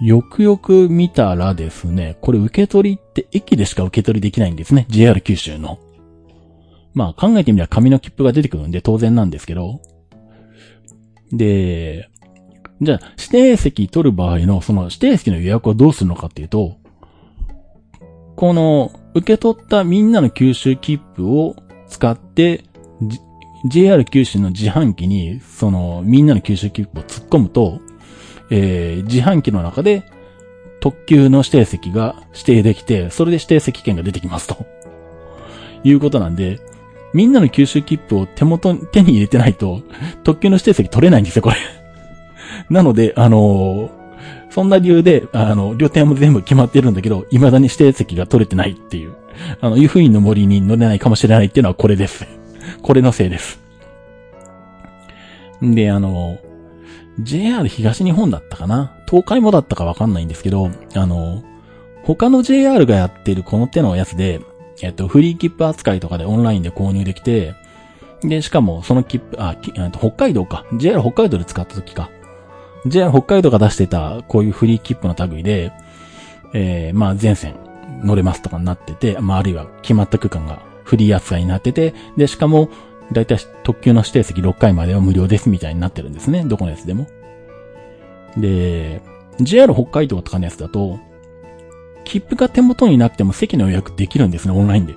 [0.00, 4.86] よくよく見たらですね、これ受け取りって駅でしか受け取りできないんですね。
[4.88, 5.78] JR 九州の。
[6.94, 9.80] まあ考えてみれば紙の切符が出てくるんで当然なんですけど。
[11.32, 12.08] で、
[12.80, 16.76] じゃあ指定席取る場合のその指定席の予約をどうするのかっていうと、
[18.36, 21.56] この、受け取ったみんなの九州切符を
[21.88, 22.64] 使って、
[23.64, 27.80] JR 九州の自販機に、その、みんなの九州切符を突っ込むと、
[28.50, 30.04] えー、自販機の中で、
[30.80, 34.66] 特急の指定席が指定できて、それで指定席券が出てきますと。
[35.82, 36.60] いうことなんで、
[37.14, 39.82] みんなの九州切符を手元に、手に入れてないと、
[40.24, 41.56] 特急の指定席取れないんですよ、これ。
[42.68, 44.05] なので、あのー
[44.56, 49.14] そんな理由で、あの、旅程も全部決まってるんだけど、未だに指定席が取れてないっていう。
[49.60, 52.26] あの、湯布院の森に乗れないかもしれないっていうのはこれです。
[52.80, 53.60] これのせいです。
[55.60, 56.38] で、あの、
[57.20, 58.94] JR 東日本だったかな？
[59.06, 61.42] 東海もだったかわかんないんですけど、あの、
[62.04, 64.40] 他の JR がやってるこの手のやつで、
[64.80, 67.52] えっと、フリー切符扱いとかでオンラインで購入できて、
[68.22, 69.54] で、しかもその切符、あ、
[69.98, 70.64] 北海道か。
[70.78, 72.08] JR 北海道で使った時か。
[72.86, 75.72] JR 北海道が出してたこういうフリー切符の類で、
[76.54, 77.56] えー、まあ全線
[78.02, 82.70] 乗れますとかになってて、まああるいは決まった区間がフリー扱いになってて、で、しかも、
[83.12, 86.44] だいたい特急の指定席6回までは無料ですみたいになってるんですね。
[86.44, 87.06] どこのやつでも。
[88.36, 89.00] で、
[89.40, 90.98] JR 北海道とかのやつだと、
[92.04, 94.94] 切符が手元になくても席の予約できるんですね、オンラインで。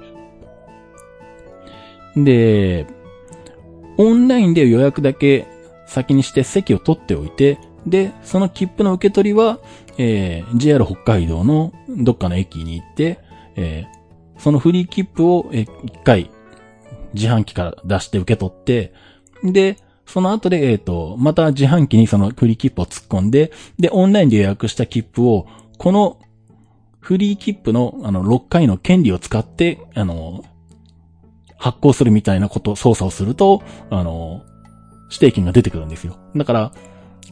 [2.16, 2.88] で、
[3.98, 5.48] オンラインで予約だけ
[5.88, 9.60] 先にして席を取っておいて、で、その切符の受け取りは、
[9.98, 13.20] えー、JR 北海道のどっかの駅に行って、
[13.56, 16.32] えー、そのフリー切符を、えー、一回、
[17.14, 18.94] 自販機から出して受け取って、
[19.44, 26.20] で、その後で、えっ、ー、と、また自販機にそのフリー切符を突っ込んで、で、オンラインで予約した切符を、この
[27.00, 30.44] フリー切符の、あの、6回の権利を使って、あの、
[31.58, 34.42] 発行するみたいなこと、操作をすると、あの、
[35.10, 36.18] 指定券が出てくるんですよ。
[36.36, 36.72] だから、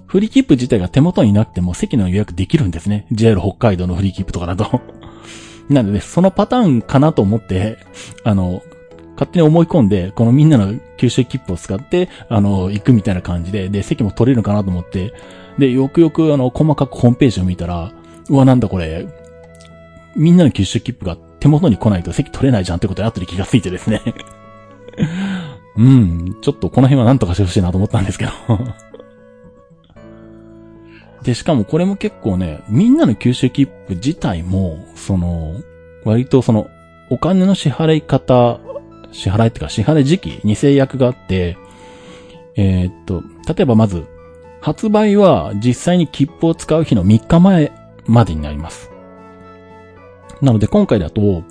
[0.05, 3.07] フリーキップ自体が手元になくても席の予約できるんですね。
[3.11, 4.81] JR 北海道のフリーキップとかだと。
[5.69, 7.77] なので、そのパターンかなと思って、
[8.23, 8.61] あの、
[9.13, 15.13] 勝手に思い込んで、このみんなの九州切符を使って、あの、行くみたいな感じで、で、席も取れるかなと思って、
[15.57, 17.91] で、よくよく、あの、細かくホームページを見たら、
[18.29, 19.07] うわ、なんだこれ、
[20.15, 24.01] みんなの九州切符が手元に来ないと席取れないじゃんってことに後で気がついてですね
[25.77, 28.31] うん、ちょっとこの辺はなんとかしてほしいなと思ったんですけど
[31.23, 35.55] で、しかもこれも結構ね、みんなの九州切符自体も、その、
[36.03, 36.69] 割とその、
[37.09, 38.59] お金の支払い方、
[39.11, 41.57] 支払いってか支払い時期に制約があって、
[42.55, 44.05] えー、っと、例えばまず、
[44.61, 47.71] 発売は実際に切符を使う日の3日前
[48.05, 48.91] までになります。
[50.41, 51.43] なので今回だと、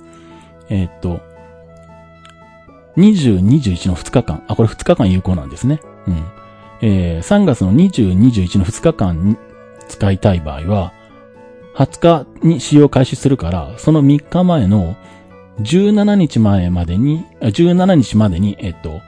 [0.69, 1.21] えー、っと、
[2.97, 5.81] 20、21の2日間、あ、これ2日間有効なんですね。
[6.07, 6.25] うん。
[6.81, 9.37] えー、3月の20、21の2日間
[9.87, 10.93] 使いたい場合は、
[11.75, 11.99] 20
[12.41, 14.95] 日に使用開始するから、その3日前の
[15.61, 19.01] 17日前までに、17日までに、えっと、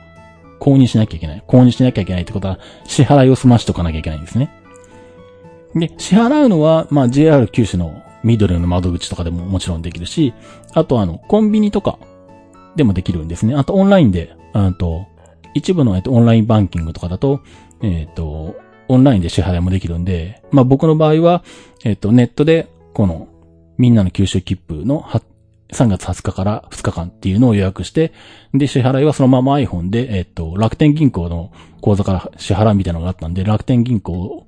[0.60, 1.44] 購入しなきゃいけない。
[1.48, 4.52] 購入しなきゃいけないってことは、支払いを済ましとかなきゃいけないんですね。
[5.76, 10.34] で、支払うのは、まあ、JR 九州のミドルの窓口とかでももちろんできるし、
[10.74, 12.00] あとあの、コンビニとか
[12.76, 13.56] でもできるんですね。
[13.56, 15.08] あとオンラインで、あと、
[15.54, 17.42] 一部の、えっと、オンラインバンキングとかだと、
[17.82, 18.56] えっ、と、
[18.90, 21.44] オンラインで支払いもできるんで、まあ僕の場合は、
[21.86, 23.30] えっ、と、ネットで、この、
[23.78, 25.04] みんなの九州切符の
[25.72, 28.12] 3月20日から2日間っていうのを予約して、
[28.54, 34.48] で、支払いはそのまま iPhone で、えっ、と、楽天銀行の口座から支払うみたいなのがあったんで、楽天銀行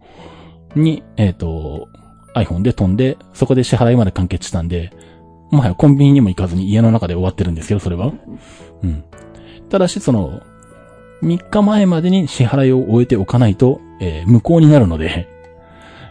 [0.75, 1.87] に、えっ、と、
[2.33, 4.91] iPhone で飛んで、そこで支払いまで完結したんで、
[5.51, 8.11] もはやコンビニにも行かずに家の中で終わってるんですけど、それは。
[8.83, 9.03] うん。
[9.69, 10.41] ただし、その、
[11.23, 15.27] 3日前までに支払いを終えておかないと、えー、無効になるので、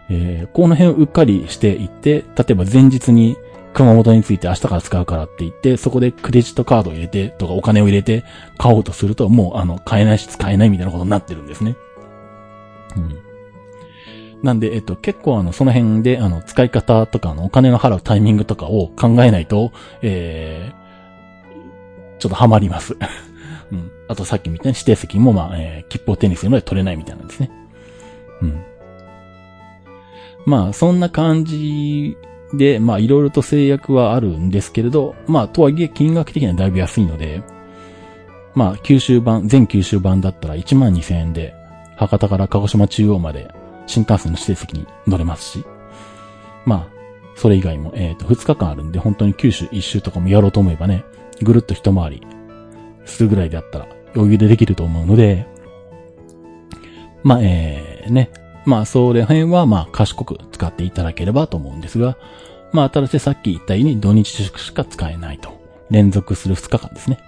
[0.08, 3.36] えー、この辺をうっかりしていって、例えば前日に
[3.74, 8.24] 熊本について明日から使うからって言って、そこでクレジットカードを入れて、とかお金を入れて
[8.58, 11.76] 買おうとすると、もうあの、買えないし使えないみたいなことになってるんですね。
[12.96, 13.30] うん。
[14.42, 22.96] なんで、えっと、結構あの、その辺で、あの、使い方とか、の、お金の払うタイミングとかを考えないと、えー、ちょっとハマります。
[24.10, 27.48] あとさっきみたいに指定席も、まあ、えー、切符を手にするので取れないみたいなんですね。
[28.42, 28.64] うん。
[30.46, 32.16] まあ、そんな感じ
[32.52, 37.44] で、まあ、いろいろと制約はあるんですけれど、まあ、とはいえ金額的にはだいぶ安いので、
[38.56, 41.54] まあ、九州版、全九州版だったら1万2000円で、
[41.94, 43.54] 博多から鹿児島中央まで
[43.86, 45.64] 新幹線の指定席に乗れますし、
[46.64, 46.86] まあ、
[47.36, 51.04] それ以外も、えっ、ー、と、2日間あるんで、本当に九州一周とかもやろうと思えばね、
[51.42, 52.26] ぐるっと一回り
[53.04, 55.46] するぐらいであったら余裕でできると思うので、
[57.22, 58.30] まあ、えー、ね、
[58.64, 62.16] まあ、それ辺は、まあ、賢く使っていただければと思うんですが、
[62.72, 65.60] まあ、ただしさっき言ったように土日祝しか使えないと。
[65.90, 67.18] 連続する2日間ですね。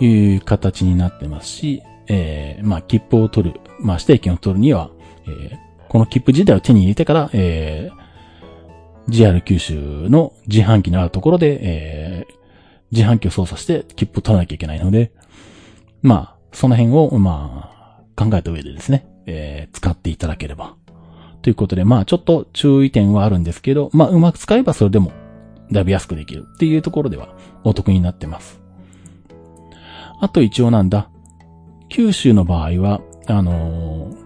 [0.00, 4.90] いう形になってますし、えー、まあ、切符を取る、まあ、指定券を取るには、
[5.26, 5.58] えー、
[5.88, 12.34] この切符自体を手に入れてから、えー、JR 九州の自販機のあるところで、えー、
[12.90, 15.12] 自販機を操作して切符を取らなきゃいけないので、
[16.02, 17.70] まあ、その辺を、ま
[18.16, 20.74] あ、考えた上でですね、えー、使っていただければ。
[21.42, 25.12] ということで、まあ、ちょっと注意点はあるんですけど、まあ、うまく使えばそれでも、
[25.70, 27.34] だいぶ安くできるっていうところでは、
[27.64, 28.60] お得になってます。
[30.20, 31.10] あと一応なんだ、
[31.88, 34.16] 九州の場合は、あのー、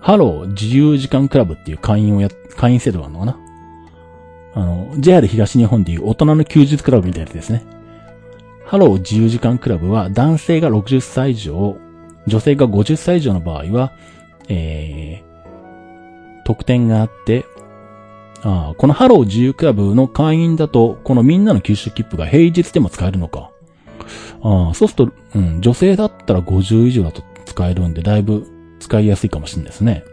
[0.00, 3.38] ハロー自由時間クラブっていう会員をや、会員制度があるのかな
[4.54, 7.62] あの、JR 東日本でいう大人の休日クラブみたいなやつですね。
[8.64, 11.76] ハロー自由時間クラブは男性が60歳以上、
[12.26, 13.92] 女性が50歳以上の場合は、
[14.48, 17.44] えー、特典があって、
[18.42, 23.50] あこのハロー自由クラブの会員だと、このみんなの九州切符が平日でも使えるのか。
[24.42, 28.46] あそうすると、うん、女性だったら50以上だと使えるんで、だいぶ
[28.80, 30.04] 使いやすいかもしれないですね。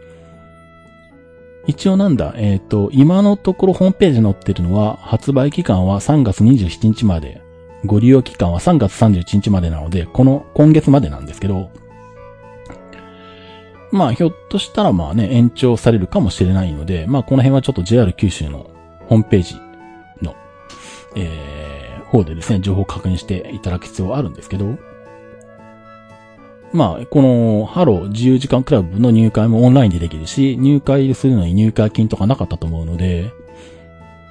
[1.68, 7.42] 一応なんだ、えっ、ー、と、今のところホームページに載ってるのは、発売期間は3月27日まで、
[7.86, 11.72] ご利用期間は3月31日までなので、この今月までなんですけど、
[13.92, 18.70] まあ、ひょっとしたらまあね、延長されるかもしれないので、まあ、この辺はちょっと JR 九州の
[19.08, 19.56] ホームページ
[20.22, 20.36] の、
[21.16, 24.78] えー、方でですね、情報を確認していただく必要あるんですけど、
[26.72, 33.32] まあ、この、ハロー自由時間クラブの入会もオンラインでできるし、入会するのに入会金とかなかったと思うので、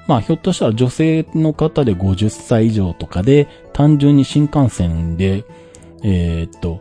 [0.09, 5.44] まあ、ひょっとしたら女性の方で50歳以上とかで、単純に新幹線で、
[6.02, 6.80] えー、っと、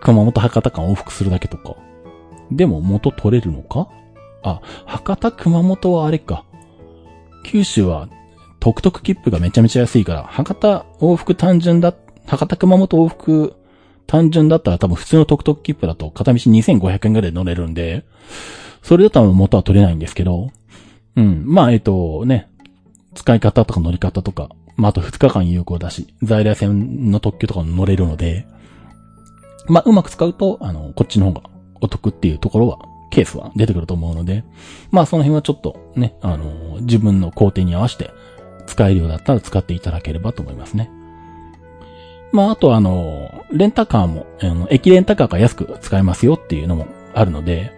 [0.00, 1.74] 熊本博多間往復するだけとか、
[2.50, 3.88] でも元取れるのか？
[4.42, 6.44] あ、博多熊本はあれか。
[7.44, 8.08] 九州は、
[8.60, 11.94] トクトク切符がめちゃめちゃ安いから、博多往復単純だ、
[12.26, 13.56] 博多熊本往復
[14.06, 18.04] 単純だったら多分普通のトクトク切符だと片道2500円ぐらい乗れるんで、
[18.82, 20.50] それだったら元は取れないんですけど、
[21.16, 21.44] うん。
[21.46, 22.49] まあ、えっとね、
[23.14, 28.46] 使い方とか乗り方とか、まあ、あと2日間有効だし、在来線の特急とかも乗れるので、
[29.66, 31.42] まあ、うまく使うと、あの、こっちの方が
[31.80, 32.78] お得っていうところは、
[33.10, 34.44] ケースは出てくると思うので、
[34.90, 38.10] まあその辺はちょっとね、あの、自分の工程に合わせて
[38.66, 40.90] 使えるようだったら使っていただければと思いますね。
[42.32, 47.72] まああとあの、レンタカーも、あの、駅レンタカーが安く使えますよっていうのもあるので、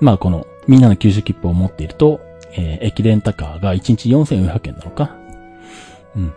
[0.00, 2.20] まあこの、みんなの九州切符を持っていると、
[2.52, 5.16] えー、駅レンタカーが1日4400円なのか？
[6.16, 6.32] うん。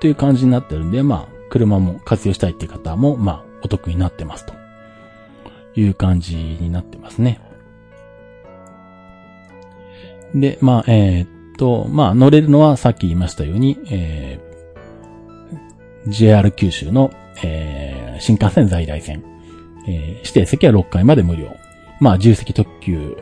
[0.00, 4.60] という感じになってるんで、まあ、車も活用したいっていう方も、まあ、お得になってますと。
[5.76, 7.40] いう感じになってますね。
[10.34, 19.22] で、まあ、えー、っと、まあ、乗れるのはさっき言いましたように、えー、JR 九州の、えー、新幹線在来線、
[19.88, 21.54] えー、指定席は6回まで無料。
[22.00, 23.16] まあ、重席特急、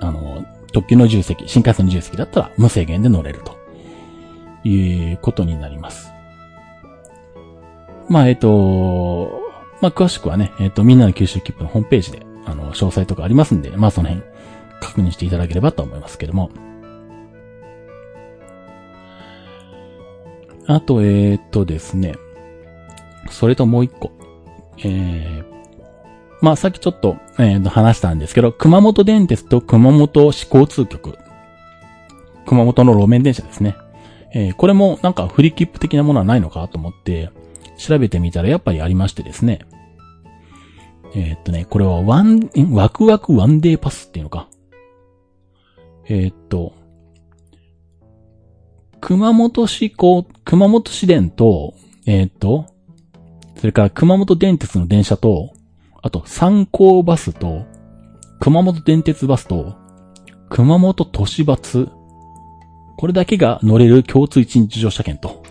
[0.00, 3.56] あの、特急の重席、新幹線の重席だったら無制限で乗れると
[4.68, 6.10] いうことになります。
[8.08, 9.42] まあ、えっ、と、
[9.80, 14.26] まあ、詳しくはね、えっ、と、みんなの九州切符のホームページで、あの、詳細とかありますんで、まあ、その辺、
[14.80, 16.50] 確認していただければと思いますけども。
[20.66, 22.16] あと、えっ、とですね、
[23.30, 24.12] それともう一個。
[24.78, 25.57] えー、
[26.40, 31.18] まあ、さっきちょっと、えー、話したんですけど、熊本電鉄と熊本市交通局。
[32.46, 33.76] 熊本の路面電車ですね。
[34.32, 37.30] えー、これもなんかフリー切符的なものはないのかと思って、
[37.76, 39.60] 調べてみたらやっぱりありましてですね。
[41.14, 44.48] えー、っとね、これはワン、ワクワクワンデーパスっていうのか。
[46.06, 46.72] えー、っと、
[49.00, 51.74] 熊本市高、熊本市電と、
[52.06, 52.66] えー、っと、
[53.56, 55.52] それから熊本電鉄の電車と、
[56.08, 57.66] あと産交バスと、
[58.40, 59.76] 熊本電鉄バスと、
[60.48, 61.86] 熊本都市バス、
[62.96, 65.42] これだけが乗れる共通一日乗車券と。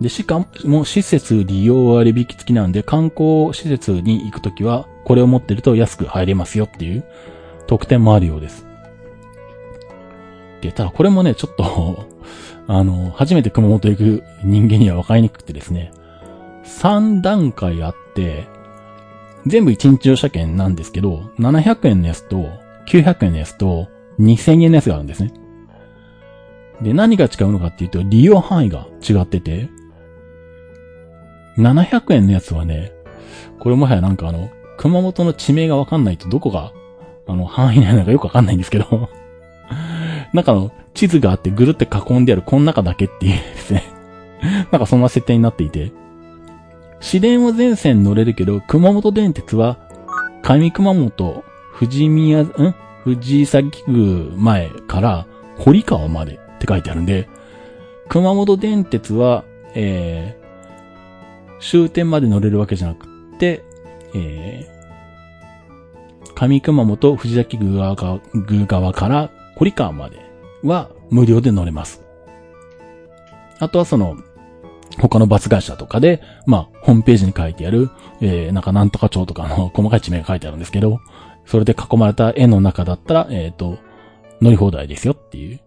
[0.00, 7.04] で、しかも、施設利用割引付きなんで、観光施設に行くときは、これを持ってると安く入れますよっていう
[7.66, 8.64] 特典もあるようです。
[10.62, 12.06] で、ただこれもね、ちょっと
[12.68, 15.92] あの、初めて熊本行く人間には分かりにくくてですね、
[16.64, 18.56] 3段階あって、
[19.46, 22.48] 全部1日乗車券なんですけど、700円のやつと、
[22.86, 25.32] 900円のやつと、2000円のやつがあるんですね。
[26.82, 29.68] で、何が違うのかっていうと、利用範囲が違ってて、
[31.56, 32.92] 700円のやつはね、
[33.58, 36.72] これもはやなんかあの、熊本の地名がわかんないとどこが、
[37.26, 39.08] あの、範囲内なのかよくわかんないんですけど
[40.32, 43.84] なんかあの、地図があってぐるって囲んであるこの中だけっていうですね
[44.72, 45.92] なんかそんな設定になっていて。
[47.00, 49.78] 市電は全線乗れるけど、熊本電鉄は、
[50.42, 51.44] 上熊本、
[51.78, 52.74] 富士宮、ん？
[53.04, 55.26] 藤崎宮前から
[55.56, 57.28] 堀川までって書いてあるんで、
[58.08, 59.44] 熊本電鉄は、
[59.74, 60.36] え
[61.60, 63.06] 終点まで乗れるわけじゃなく
[63.38, 63.64] て、
[64.14, 70.18] えー、上熊本藤崎宮側から堀川まで
[70.62, 72.02] は無料で乗れます。
[73.58, 74.16] あとはその、
[74.98, 77.90] 他のバス会社とかで、まあ、ホームページに書いてある、
[78.20, 81.00] えー、なんかなんとか町とかの 細かい地名が書いてあるんですけど、
[81.46, 83.78] それで囲まれた絵の中だったら、えっ、ー、と、
[84.42, 85.60] 乗り放題ですよっていう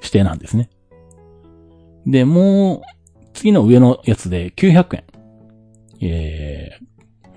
[0.00, 0.70] 指定なんですね。
[2.06, 2.82] で、もう、
[3.32, 5.04] 次の上のやつで900円。
[6.02, 7.28] えー、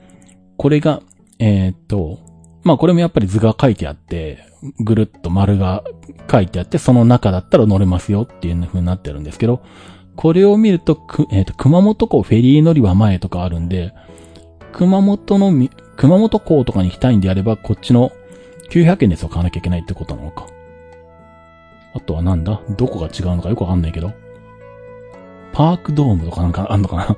[0.58, 1.02] これが、
[1.40, 2.20] えー、と、
[2.64, 4.40] まあこれもやっぱり図が書いてあって、
[4.80, 5.84] ぐるっと丸が
[6.32, 9.62] 書いてあって、その中だったら乗れますよっていう風になってるんですけど、
[10.16, 13.94] これを見ると、くえっ、と、熊本港フェリー乗り場前とかあるんで、
[14.72, 18.12] 熊本のみ、熊本港とかに行きたいんであれば、こっちの
[18.70, 20.48] 900円ですを買わなきゃいけないってことなのか。
[21.94, 22.62] あとはなんだ？
[22.72, 24.14] どこが違うのかよくわかんないけど。
[25.52, 27.18] パークドームとかなんかあんのかな？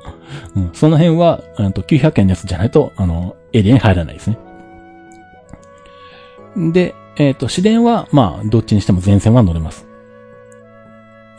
[0.56, 0.70] うん。
[0.74, 4.38] その辺は、うんと、900円のやつじゃないと、あの、エリアに入らないですね。
[6.74, 9.85] で、えっ、ー、と、市電は、まあ、どっちにしても全線は乗れます。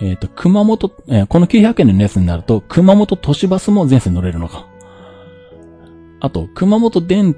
[0.01, 4.67] えっ、ー、と、熊本、えー、この900円のやつになると、熊本都市バスも全線乗れるのか。
[6.21, 7.37] あと、熊本電、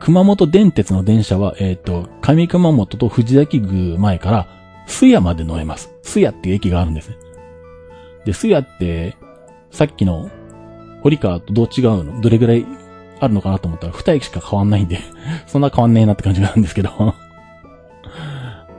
[0.00, 4.48] 熊本電鉄の電車は、えっ、と、上熊本と藤崎宮前から、
[4.86, 5.90] 須谷まで乗れます。
[6.02, 7.16] 須谷っていう駅があるんですね。
[8.24, 9.16] で、スヤって、
[9.70, 10.30] さっきの、
[11.02, 12.20] 堀川とどう違うの？
[12.20, 12.66] どれぐらい
[13.20, 15.00] あるのかなと思ったら、二駅しか変わんないんで
[15.46, 16.90] そんな変わんねえなって感じなんですけど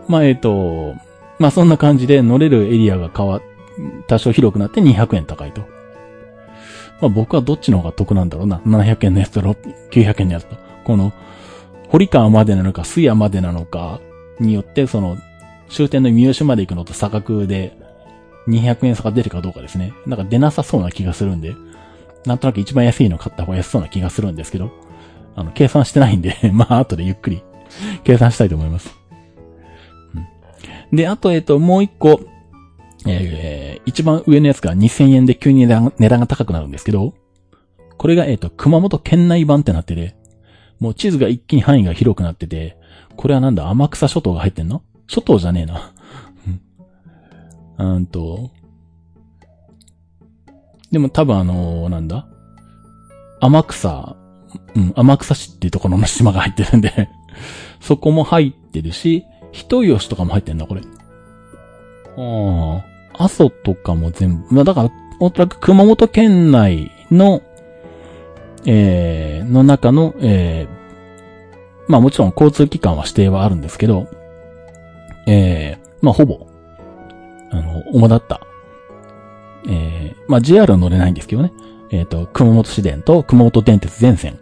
[0.08, 0.96] まあ、えっ、ー、と、
[1.40, 3.42] まあそんな感じで乗れるエリアが変わ、
[4.08, 5.62] 多少広くなって200円高いと。
[7.02, 8.58] まあ僕はどっちの方が得なんだろうな。
[8.66, 10.58] 700円のやつと900円のやつと。
[10.84, 11.14] この、
[11.88, 14.00] 堀川までなのか、スヤまでなのか
[14.40, 15.18] によって、その、
[15.70, 17.78] 終点の三好まで行くのと差額で
[18.48, 19.94] 200円差が出るかどうかですね。
[20.06, 21.56] なんか出なさそうな気がするんで、
[22.26, 24.72] なんとなく一番安いの買った方が安そうな気がするんですけど、
[25.36, 27.44] あの、計算してないんで まあ、後でゆっくり
[28.04, 28.99] 計算したいと思います。
[30.92, 32.20] で、あと、えっ、と、もう一個、
[33.08, 37.14] えー、一番上のやつが2000円で急に値段値段が高くなるんですけど、
[37.98, 40.16] これが、えっ、と、熊本県内版ってなってて、
[40.80, 42.78] もう地図が一気に範囲が広くなってて、
[43.16, 44.82] これはなんだ、天草諸島が入ってんの？
[45.08, 45.92] 諸島じゃねえな。
[47.96, 48.52] うんと、
[50.92, 52.28] でも多分あのー、なんだ？
[53.42, 54.16] 天草、
[54.76, 57.10] うん、天草市っていうところの島が入ってるんで
[57.80, 60.82] そこも入ってるし、人吉とかも入ってんだ、これ。
[62.18, 62.84] あ
[63.18, 67.42] あ、阿蘇とかも全部、まあだから、おそらく熊本県内の、
[68.66, 74.08] えー、の中の、えー、まあもちろん交通機関は指定はあるんですけど、
[75.28, 76.48] えー、まあほぼ、
[77.52, 78.42] あの、主だった、
[79.68, 81.52] えー、まあ JR は乗れないんですけどね、
[81.92, 84.40] えっ、ー、と、熊本市電と熊本電鉄全線、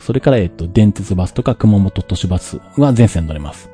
[0.00, 3.70] それから、えっ、ー、と、電鉄バスとか熊本都市バスは全線乗れます。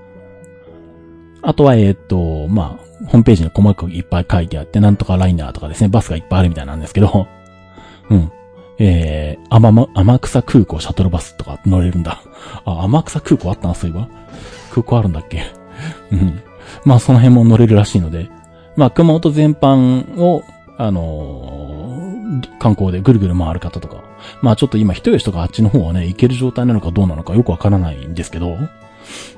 [1.44, 7.26] あとは、えっ、ー、と、まあ、ホームページに細かくいっぱい書いてあって、なんとかライナーとかですね、バスがいっぱいあるみたいなんですけど、
[8.10, 8.32] うん。
[8.78, 12.22] えー、天、ま、天草空港シャトルバスとか乗れるんだ。
[12.64, 14.08] あ、天草空港あったな、そういえば。
[14.70, 15.44] 空港あるんだっけ？
[16.10, 16.40] うん。
[16.84, 18.30] まあ、その辺も乗れるらしいので、
[18.76, 20.42] まあ、熊本全般を、
[20.78, 24.02] あのー、観光でぐるぐる回る方とか、
[24.40, 28.56] まあちょっと今人吉とかあっちの方はね、行ける状態なのかどうなのかよくわからないんですけど、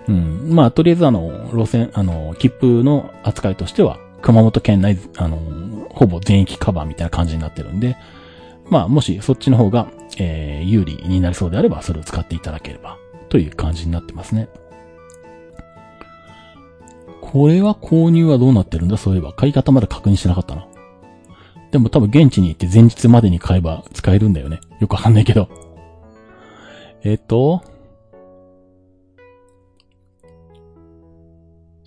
[0.08, 0.54] うん。
[0.54, 5.38] まあ、とりあえずあの、路線、あの、切符の扱いとしては、熊本県内、あの、
[5.90, 7.96] ほぼ全域カバーみたいな感じになってるんで、
[8.68, 9.88] まあ、もしそっちの方が、
[10.18, 12.96] えー、有利になりそうであれば、それを使っていただければ、
[13.28, 14.48] という感じになってますね。
[17.20, 18.96] これは購入はどうなってるんだ？
[18.96, 20.66] そういえば、買い方まだ確認してなかったな。
[21.72, 24.60] でも多分現地に行って前日までに買えば使えるんだよね。
[24.80, 25.48] よくわかんないけど。
[27.02, 27.62] えっと、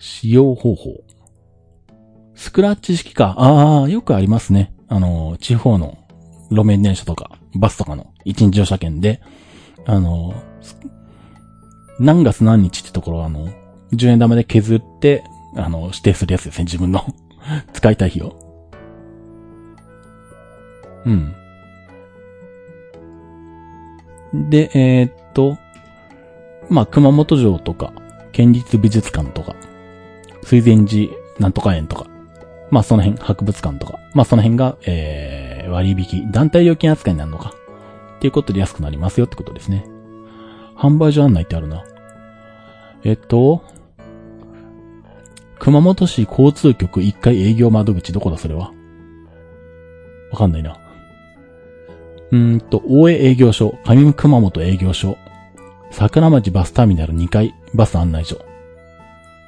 [0.00, 1.04] 使用方法。
[2.34, 3.34] スクラッチ式か。
[3.36, 4.72] ああ、よくありますね。
[4.88, 5.98] あの、地方の
[6.50, 9.20] 路面電車とか、バスとかの一日乗車券で、
[9.84, 10.34] あの、
[12.00, 13.50] 何月何日ってところあの、
[13.92, 15.22] 10円玉で削って、
[15.54, 17.04] あの、指定するやつですね、自分の
[17.74, 18.34] 使いたい日を。
[21.04, 21.34] うん。
[24.48, 25.58] で、えー、っと、
[26.70, 27.92] まあ、熊本城とか、
[28.32, 29.54] 県立美術館とか、
[30.42, 32.06] 水前寺なんとか園とか、
[32.70, 37.54] まあその辺、博物館とか、まあその辺が、えー、割引、団体料金扱いになるのか。
[38.16, 39.86] っていうことで安くなりますよってことですね。
[40.76, 41.84] 販売所案内ってあるな。
[43.02, 43.62] えっと、
[45.58, 48.72] 熊本市交通局1階営業窓口どこだそれは？
[50.32, 50.76] わかんないな。
[52.30, 55.16] うーんと、大江営業所、上熊本営業所、
[55.90, 58.44] 桜町バスターミナル2階バス案内所。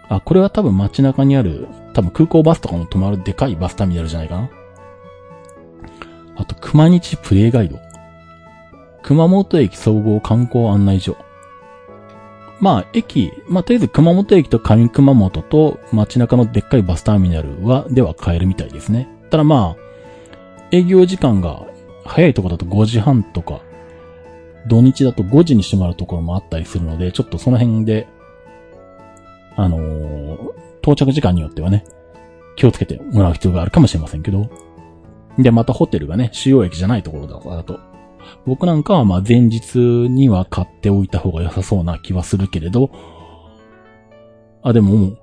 [0.08, 4.50] あ、これは多分街中にある、多分空港バスとかも止まるでかいバスターミナルじゃないかな。
[6.36, 7.78] あと、熊日プレイガイド。
[9.02, 11.16] 熊本駅総合観光案内所。
[12.60, 19.08] まあ、駅、まあ、とりあえず熊本駅と上熊本と街中のでっかいバスターミナルは、では買えるみたいですね。
[19.30, 19.82] ただまあ、
[20.70, 21.66] 営業時間が
[22.04, 23.60] 早いとこだと5時半とか、
[24.68, 28.06] 土日だと5時に閉まるところもあったりするので、ちょっとその辺で
[29.56, 31.84] あのー、到着時間によってはね、
[32.56, 34.50] 気をつけてもらう必要があるかもしれませんけど。
[35.38, 37.80] で、またホテルがね、主要駅じゃないところだからと。
[38.46, 42.90] 僕なんかはまあ前日には買っておいた方が良さそうな気はするけれど、
[44.62, 45.16] あ、でも、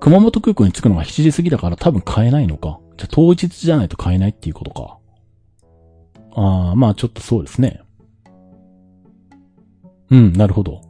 [0.00, 2.80] 熊本空港に着くのが7時過ぎだから多分買えないのか。
[2.96, 4.98] じゃ当日じゃないと買えないっていうことか。
[6.34, 7.82] ああ、まあちょっとそうですね。
[10.10, 10.80] うん、なるほど。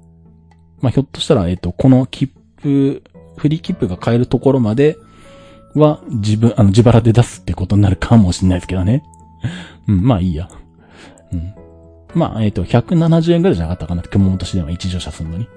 [0.81, 3.03] まあひょっとしたら、えっと、この切符、
[3.37, 4.97] フリー切符が買えるところまで
[5.75, 9.05] は自分、あの、自腹で出すってことになるかもしれないですけどね。
[9.89, 10.49] うん、まあいいや。
[11.33, 11.55] うん。
[12.15, 15.49] まあ、えっ、ー、と、170円ぐらいじゃなかったかな熊本市では一乗車するのに。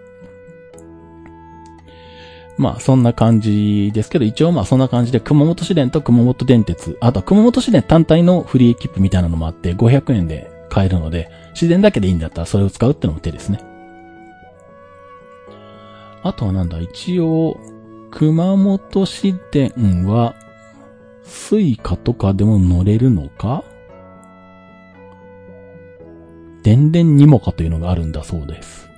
[2.58, 13.71] まあ、そんな感じですけど、一応まあそんな感じで、熊本市電と熊本電鉄、あとは熊本市電単体のフリー切符みたいなのもあって、500円で買えるので、市電だけでいいんだったらそれを使うってのも手ですね。
[16.24, 17.58] あとはなんだ、一応、
[18.12, 20.36] 熊本市電は、
[21.24, 23.64] Suicaとかでも乗れるのか？
[26.64, 28.90] でんでんnimoca というのがあるんだそうです。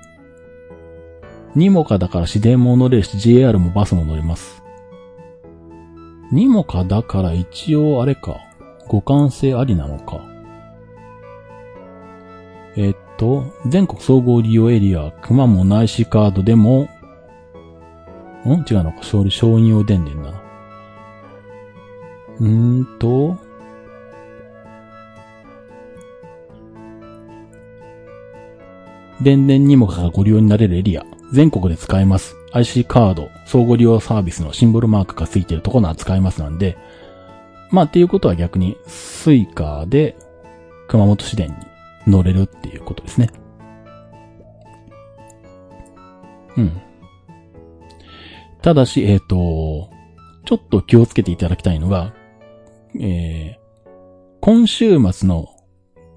[1.55, 4.63] ニモカだから市電も乗れるし、JR もバスも乗れます。
[6.32, 8.41] ニモカだから一応あれか、
[8.86, 10.26] 互換性ありなのか。
[12.76, 16.89] えっと、全国総合利用エリア、熊も内視カードでも
[18.49, 18.65] ん？
[18.69, 20.41] 違うのか、勝利、承認用電電だな。
[22.39, 23.37] うーんと、
[29.21, 32.35] でんでんnimoca がご利用になれるエリア、全国で使えます。
[32.51, 36.77] IC カード、相互利用サービスのシンボルマークがついてるところは使えますなんで、
[37.71, 40.15] まあっていうことは逆に、 Suicaで
[40.87, 41.55] 熊本市電に
[42.11, 43.29] 乗れるっていうことですね。
[46.57, 46.81] うん。
[48.64, 49.89] ただし、えっ、ー、と、
[50.45, 52.14] ちょっと気をつけていただきたいのが、
[52.97, 53.89] えー、
[54.39, 55.49] 今週末の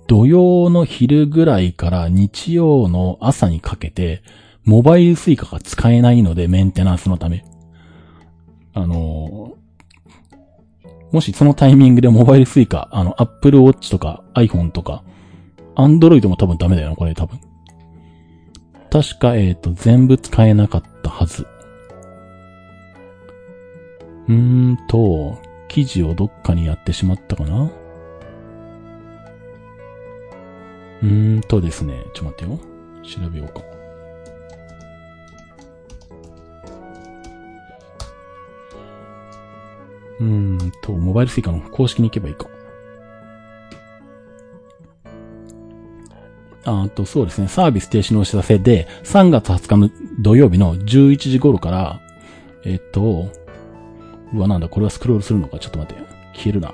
[0.07, 4.23] 土曜の昼ぐらいから日曜の朝にかけて、
[4.65, 7.45] モバイルスイカが使えないので、メンテナンスのため。
[8.75, 9.55] あの
[11.13, 15.03] もしそのタイミングでモバイルスイカ、あの、Apple Watch とか iPhone とか、
[15.75, 17.41] Android も多分ダメだよな、これ多分。
[18.91, 21.47] 確か、えっ、ー、と、全部使えなかったはず。
[24.29, 24.35] うー
[24.73, 27.71] んと、記事をどっかにやってしまったかな？
[31.03, 32.61] うーんとですね、ちょっと待ってよ。
[33.03, 33.63] 調べようか。
[40.19, 42.47] うーんと、モバイルスイカの公式に行けばいいか。
[46.65, 52.01] あと、そうですね、サービス停止のお知らせで、3月20日の土曜日の11時頃から、
[52.65, 53.31] えっと、
[54.35, 55.59] うわ、なんだ、これはスクロールするのか？
[55.59, 56.03] ちょっと待って。
[56.35, 56.73] 消えるな。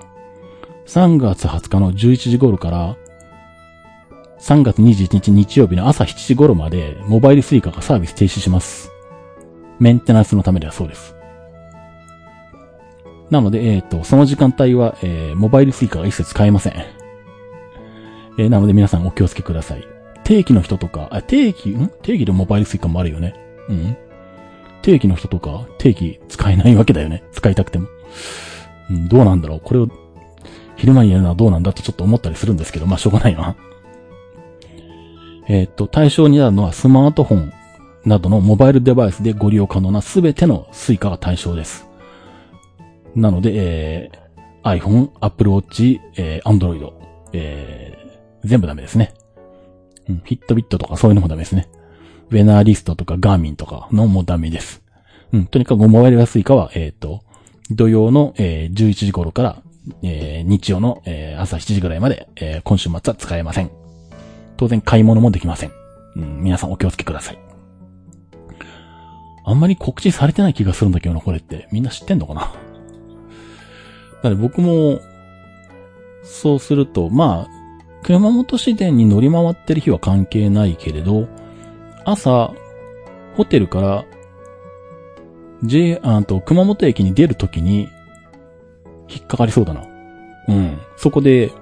[0.86, 2.96] 3月20日の11時頃から、
[4.40, 8.90] 3月21日日曜日の朝7時頃まで、モバイルスイカがサービス停止します。
[9.78, 11.14] メンテナンスのためではそうです。
[13.30, 16.74] なので、えっ、ー、と、その時間帯は、えー、モバイルスイカが一切使えません。
[18.38, 19.86] えー、なので皆さんお気をつけください。
[20.24, 21.88] 定期の人とか、あ、定期、ん？
[22.02, 23.34] 定期でモバイル Suica もあるよね。
[23.68, 23.96] うん。
[24.82, 27.22] 定期の人とか、定期使えないわけだよね。
[27.32, 27.88] 使いたくても。
[28.90, 29.60] うん、どうなんだろう。
[29.62, 29.88] これを、
[30.76, 33.56] 昼間にやるのはどうなんだとちょっと思ったりするんですけど、まあ、しょうがないな。
[35.48, 37.52] えっ、と、対象になるのはスマートフォン
[38.04, 41.86] などのモバイルデバイスでご利用可能なすべての Suica が対象です。
[43.14, 46.92] なので、えー、iPhone、Apple Watch、えー、Android、
[47.32, 49.14] えー、全部ダメですね。
[50.08, 51.68] うん、 Fitbit とかそういうのもダメですね。
[52.32, 54.82] wena wrist とか Garmin とかのもダメです。
[55.32, 57.22] うん、とにかくモバイルが Suica は、えっ、ー、と、
[57.70, 59.62] 土曜の、えー、11時頃から、
[60.02, 63.70] えー、日曜の、えー、朝7時ぐらいまで、えー、今週末は使えません。
[64.56, 65.72] 当然買い物もできません。
[66.16, 67.38] うん、皆さんお気をつけください。
[69.44, 71.68] あんまり告知されてない気がするんだけどな、これって。
[71.70, 72.40] みんな知ってんのかな？
[72.40, 75.00] だから僕も、
[76.22, 77.62] そうすると、まあ、
[78.04, 81.28] 熊本市電に乗り回ってる日は関係ないけれど、
[82.04, 82.52] 朝、
[83.36, 84.04] ホテルから、
[85.64, 87.88] J、あと、熊本駅に出るときに、
[89.08, 89.84] 引っかかりそうだな。
[90.48, 90.78] うん。
[90.96, 91.52] そこで、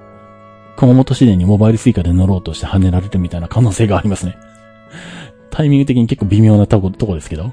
[0.76, 4.38] 熊本市電にモバイルスイカで乗ろうとして跳ねられるみたいな可能性がありますね。
[5.50, 7.52] タイミング的に結構微妙なとこ、とこですけど。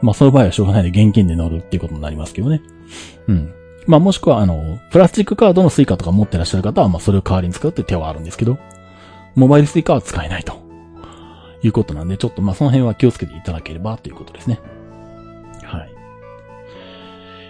[0.00, 2.60] まあ、その場合はしょうがないで現金で乗るっていうことになりますけどね。
[3.28, 3.52] うん。
[3.86, 8.58] まあ、もしくは、あの、プラスチックカードの Suica とか持ってらっしゃる方は、まあ、それを代わりに使うって手はあるんですけど、
[9.36, 10.61] モバイル Suica は使えないと。
[11.62, 14.60] いうことなんで、ちょっとまあその辺は気をつけていただければということですね。
[15.62, 15.94] はい。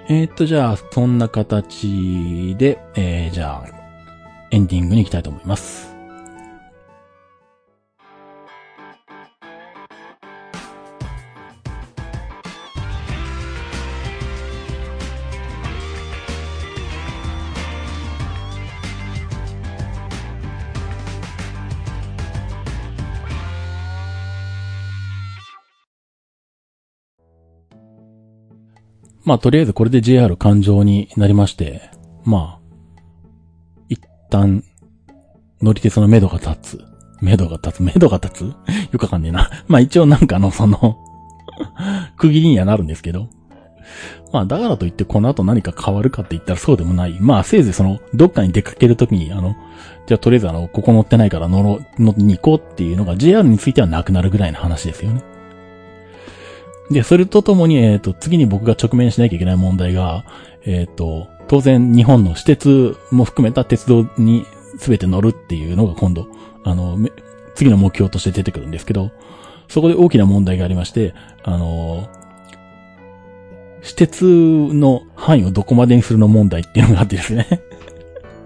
[0.09, 3.67] えー、っと、じゃあ、そんな形で、えー、じゃあ、
[4.51, 5.92] エンディングに行きたいと思います。
[29.25, 31.91] まあ、とりあえずこれで JR 環状になりまして、
[32.25, 32.61] まあ、
[33.89, 34.01] 一
[34.31, 34.65] 旦、
[35.61, 36.85] 乗り鉄の目処が立つ。
[37.21, 38.93] 目処が立つ目処が立つ？
[38.93, 39.49] よくわかんねえな。
[39.69, 40.99] まあ一応なんかのその
[42.19, 43.29] 区切りにはなるんですけど。
[44.33, 47.17] まあだからといってこの後何か変わるかって言ったらそうでもない。
[47.21, 49.55] まあせいぜいその、どっかに出かけるときに、あの、
[50.07, 55.23] じゃあとりあえずあの、ここ乗ってないから乗ろう、乗に行こうっていうのが JR についてはなくなるぐらいの話ですよね。
[56.93, 60.25] で、それとともに、えっ、ー、と、次に僕が直面しなきゃいけない問題が、
[60.65, 64.47] えっ、ー、と、当然日本の私鉄も含めた鉄道に
[64.79, 66.29] 全て乗るっていうのが今度、
[66.65, 66.99] あの、
[67.55, 69.11] 次の目標として出てくるんですけど、
[69.69, 72.09] そこで大きな問題がありまして、あの、
[73.83, 77.49] 私鉄の範囲をどこまでにするの問題っていうのがあってですね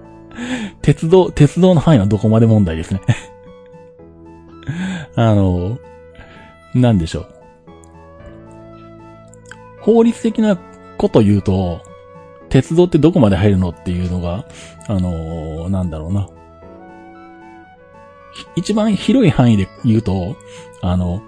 [0.81, 3.03] 鉄道、鉄道の範囲はどこまで問題ですね
[5.15, 5.79] あの、
[6.75, 7.36] なんでしょう。
[9.87, 10.59] 法律的な
[10.99, 11.81] こと言うと、
[12.49, 14.45] 鉄道ってどこまで入るのっていうのが、
[14.89, 16.29] あのー、なんだろうな。
[18.57, 20.37] 一番広い範囲で言うと、
[20.83, 21.23] あの、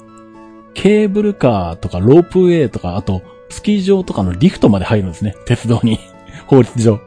[0.74, 5.36] ケーブルカーとかロープウェイとか、あと、スキー場とかのリフトまで入るんですね。
[5.46, 6.00] 鉄道に。
[6.48, 6.98] 法律上。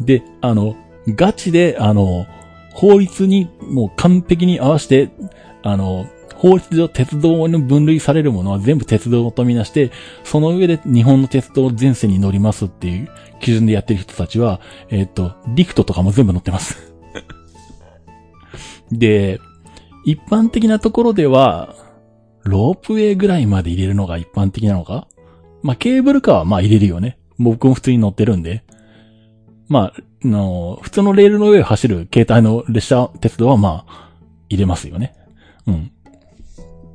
[0.00, 0.76] で、あの、
[1.08, 2.26] ガチで、あの、
[2.74, 5.10] 法律にもう完璧に合わせて、
[5.62, 6.06] あの、
[6.42, 9.92] 法律上鉄道に分類されるものは全部鉄道とみなして、
[10.24, 16.94] その上で日本の鉄道全線に乗りますっていう基準でやってる人たちは、えっ、ー、と、リフトとかも全部乗ってます
[18.90, 19.38] で、
[20.04, 21.76] 一般的なところでは、
[22.42, 25.06] ロープウェイぐらいまで入れるのが一般的なのか？
[25.62, 27.18] まあ、ケーブルカーはま入れるよね。
[27.38, 28.64] 僕も普通に乗ってるんで。
[29.68, 34.10] まあ、の、普通のレールの上を走る携帯の列車、鉄道はまあ、
[34.48, 35.14] 入れますよね。
[35.68, 35.92] うん。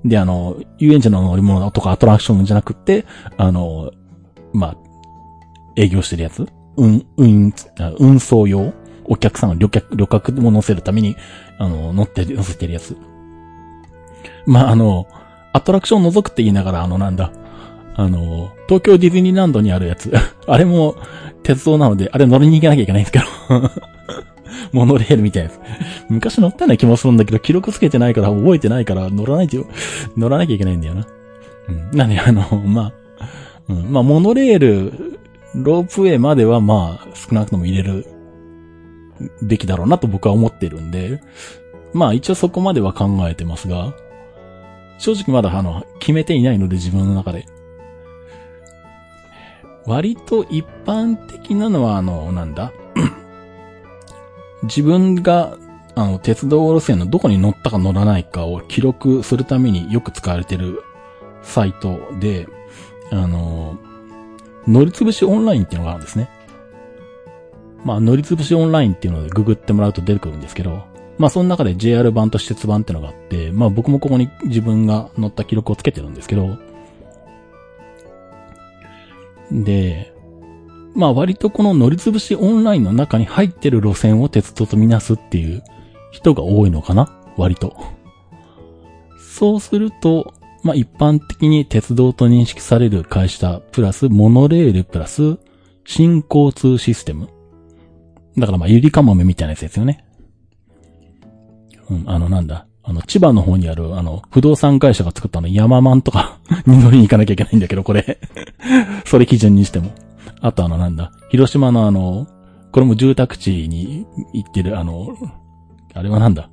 [0.06, 3.06] で、あの、遊園地の乗り物とかアトラクションじゃなくて、
[3.38, 3.92] あの、
[4.54, 4.78] まあ、
[5.76, 6.48] 営業してるやつ？
[6.78, 7.54] うん、うん、
[8.00, 8.74] 運送用？
[9.10, 11.16] お客さん旅客、旅客も乗せるために、
[11.58, 12.98] あの、乗って、乗せてるやつ。
[14.46, 15.08] まあ、あの、
[15.54, 17.32] アトラクション覗くって言いながら、あの、なんだ、
[17.96, 20.14] あの、東京ディズニーランドにあるやつ。
[20.46, 20.98] あれも、
[21.42, 23.26] 鉄道なので、あれ乗りに行かなきゃいけないんですけど。
[24.72, 25.52] モノレールみたいな。
[26.10, 29.66] 昔乗ったような気もするんだけど、記録つけてないから覚えてないから乗らないと、
[30.16, 31.08] 乗らなきゃいけないんだよな。
[31.70, 31.98] うん。
[31.98, 32.94] なんで、あの、まあ、
[33.70, 33.92] うん。
[33.92, 35.20] まあ、モノレール、
[35.56, 38.06] ロープウェイまではまあ、少なくとも入れる
[39.42, 41.22] べきだろうなと僕は思ってるんで、
[41.94, 43.94] まあ一応そこまでは考えてますが、
[45.00, 47.46] 正直まだあの、決めていないので自分の中で。
[49.86, 52.74] 割と一般的なのはあの、なんだ？
[54.68, 55.58] 自分が、
[55.96, 60.84] あの、鉄道路線のどこに乗ったか乗らないかを記録するためによく使われてる
[61.42, 62.48] サイトで、
[63.12, 63.78] あの、
[64.68, 66.30] 乗りつぶしオンラインっていうのがあるんですね。
[67.84, 70.84] まあ、乗りつぶしオンラインっていうのでググってもらうと出てくるんですけど、
[71.18, 76.58] まあ、その中で JR 版と施設版っていうのがあって、まあ、僕もここに自分が乗った記録をつけてるんですけど、
[79.52, 80.14] で、
[80.98, 85.64] まあ割とこの乗りつぶしオンラインの中に入ってる路線を鉄道とみなすっていう
[86.12, 87.22] 人が多いのかな？
[87.38, 87.78] 割と。
[89.20, 90.34] そうすると、
[90.64, 95.38] まあ一般的に鉄道と認識される会社プラスモノレールプラス
[95.86, 97.30] 新交通システム。
[98.36, 100.04] だからまあゆりかもめみたいなやつですよね。
[101.92, 102.66] うん、あのなんだ？
[102.90, 108.18] あの、千葉の方にある、あの、不動産会社が作ったの、ヤママンとか に乗りに行かなきゃいけないんだけど、これ
[109.06, 109.92] それ基準にしても。
[110.42, 112.28] あとあのなんだ、広島のあの、
[112.72, 115.08] これも住宅地に行ってるあの、
[115.94, 116.50] あれはなんだ、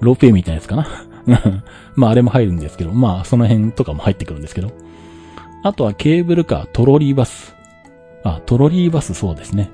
[0.00, 0.86] ロープウェイみたいなやつかな？
[1.96, 4.70] まああれも入るんですけど、まあその辺とかも入ってくるんですけど。
[5.64, 7.56] あとはケーブルカー、トロリーバス。
[8.22, 9.70] あ、トロリーバスそうですね。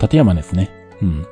[0.00, 0.70] 立山ですね。
[1.00, 1.26] うん。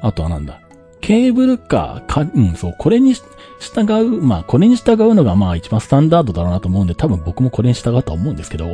[0.00, 0.60] あとはなんだ。
[1.02, 8.66] ケーブルカー、か、うん、そう、これに従う、まあ、これに従うのがまあ一番スタンダードだろうなと思うんで、多分僕もこれに従うとは思うんですけど、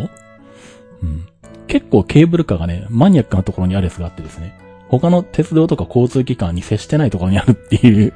[1.03, 1.27] うん。
[1.67, 4.59] 結構ケーブルカーがね、マニアックなところにあるやつがあってですね、
[4.89, 8.13] 他の鉄道とか交通機関に接してないところにあるっていう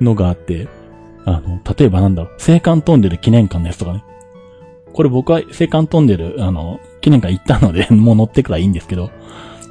[0.00, 0.68] のがあって、
[1.24, 4.04] あの、例えばなんだろう、青函トンネル記念館のやつとかね。
[4.92, 9.10] これ僕は青函トンネル、あの、記念館行ったのでもう乗ってくらいいんですけど、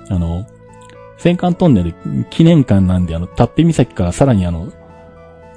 [0.09, 0.45] あの、
[1.18, 1.93] 戦艦トンネル
[2.30, 4.72] 記念館なんで、あの、タッペ岬からさらにあの、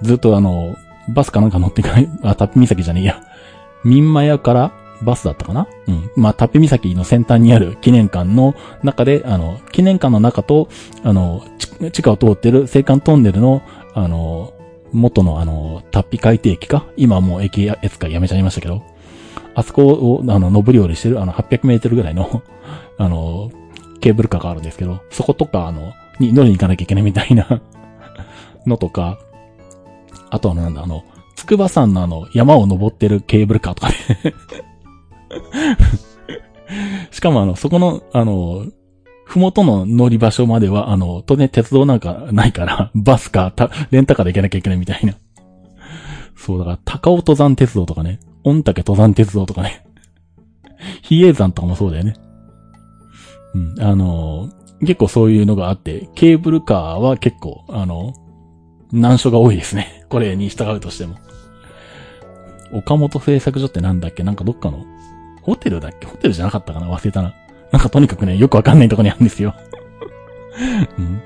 [0.03, 0.77] ずっとあの、
[1.09, 3.23] バスかなんか乗ってかない、 あ、タッペ岬じゃねえや。
[3.85, 5.67] 民間屋からバスだったかな？
[5.89, 6.11] うん。
[6.17, 10.69] まあ、タッペ岬の先端にある記念館の中で、あの、記念館の中と、
[11.03, 11.43] あの、
[11.93, 13.63] 地下を通ってる青函トンネルの、
[13.95, 14.53] あの、
[14.93, 16.85] 元のあの、タッピ海底駅か？
[16.97, 18.83] 今もう駅扱いやめちゃいましたけど、
[19.55, 22.43] あそこを、あの、登り降りしてる、あの、800メートルぐらいの
[22.99, 23.51] あの、
[24.01, 27.61] ケーブルカーがあるんですけど、そことか、あの、に乗りに行かなきゃいけないみたいな
[28.67, 29.19] のとか、
[30.31, 31.05] あとはなんだ、あの、
[31.37, 33.97] 筑波山のあの、山を登ってるケーブルカーとかね
[37.11, 38.67] しかもあの、そこの、あの、
[39.25, 43.53] ふもとの乗り場所までは、あの、当然鉄道なんかないから、バスか、
[43.91, 45.15] レンタカーで行かなきゃいけないみたいな。
[46.37, 49.85] そう、だから、高尾登山鉄道とかね、御嶽登山鉄道とかね、
[51.03, 52.15] 比叡山とかもそうだよね。
[53.55, 53.75] うん。
[53.81, 54.51] あの、
[54.81, 58.15] 結構そういうのがあって、ケーブルカーは結構、あの、
[58.93, 60.05] 難所が多いですね。
[60.09, 61.17] これに従うとしても。
[62.73, 64.23] 岡本製作所ってなんだっけ？
[64.23, 64.85] なんかどっかの、
[65.43, 66.07] ホテルだっけ？
[66.07, 66.91] ホテルじゃなかったかな？
[66.91, 67.35] 忘れたな。
[67.73, 69.55] なんかとにかくね、よくわかんないとこにあるんですよ。
[70.99, 71.21] うん、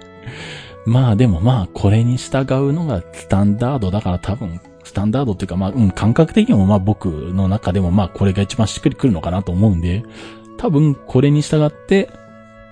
[0.87, 10.03] まあでもまあ、これに従うのがスタンダードだから多分、スタンダードっていうかまあ、うん、感覚的にもまあ僕の中でもまあこれが一番しっくりくるのかなと思うんで、
[10.57, 12.11] 多分これに従って、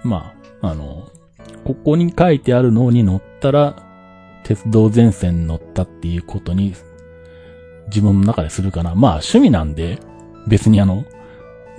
[0.04, 1.08] まあ、あの、
[1.64, 3.76] ここに書いてあるのに乗ったら、
[4.44, 6.74] 鉄道全線乗ったっていうことに、
[7.86, 8.94] 自分の中でするかな。
[8.94, 9.98] まあ趣味なんで、
[10.46, 11.04] 別にあの、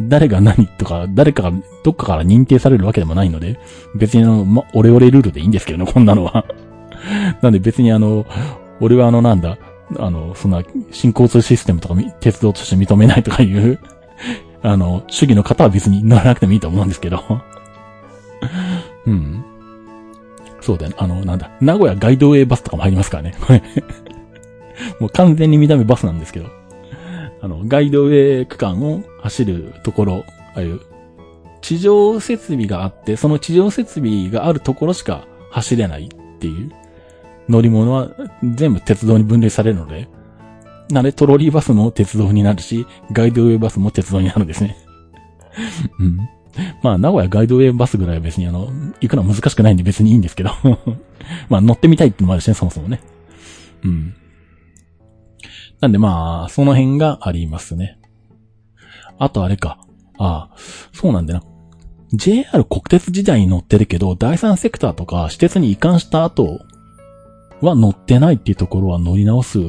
[0.02, 1.52] 誰が何とか、誰かが、
[1.84, 3.60] どっかから認定されるわけでもないので、
[3.96, 6.46] 別にあの、ま、オレオレルールでいいんですけどね、こんなのは。
[7.42, 8.26] なんで別にあの、
[8.80, 9.58] 俺はあのなんだ、
[9.98, 13.80] あの、そんな新交通システムとか鉄道として認めないとかいう
[14.64, 17.22] あの、主義の方は別に乗らなくてもいいと思うんですけど
[19.06, 19.44] うん。
[20.62, 20.96] そうだよね。
[20.98, 23.36] あの、なんだ、名古屋ガイドウェイバスとかも入りますからね。
[25.00, 26.48] もう完全に見た目バスなんですけど。
[27.42, 30.24] あの、ガイドウェイ区間を走るところ、
[30.56, 30.80] ああいう、
[31.62, 36.72] 地上設備があって、その地上設備があるところしか走れないっていう
[37.50, 38.10] 乗り物は
[38.44, 40.08] 全部鉄道に分類されるので、
[40.90, 44.78] なのでトロリーバスも鉄道になるし、ガイドウェイバスも鉄道になるんですね。
[46.00, 46.18] うん。
[46.84, 48.70] まあ、名古屋ガイドウェイバスぐらいは別にあの、
[49.02, 50.52] 行くのは難しくないんで別にいいんですけど
[51.50, 53.02] まあ、乗ってみたいってのもあるしね、そもそもね。
[53.84, 54.14] うん。
[55.82, 57.98] なんでまあ、その辺がありますね。
[59.20, 59.80] あとあれか。
[60.18, 60.56] ああ、
[60.92, 61.44] そうなんだな。
[62.14, 66.60] JR 国鉄時代に乗ってるけど、第三セクターとか施設に移管した後
[67.62, 69.60] は乗ってないっていうところは乗り直す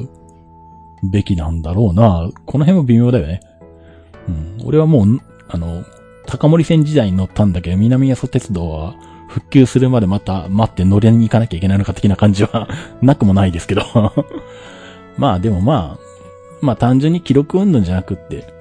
[1.10, 2.30] べきなんだろうな。
[2.46, 3.40] この辺も微妙だよね。
[4.28, 4.30] う
[4.62, 4.66] ん。
[4.66, 5.84] 俺はもう、あの、
[6.26, 8.94] 高森線時代に乗ったんだけど、南阿蘇鉄道は
[9.28, 12.68] 復旧するまでまた待って乗りに行かなきゃいけないのか的な感じは
[13.02, 13.82] なくもないですけど
[15.18, 15.98] まあでもまあ、
[16.60, 18.52] まあ単純に記録運動じゃなくって、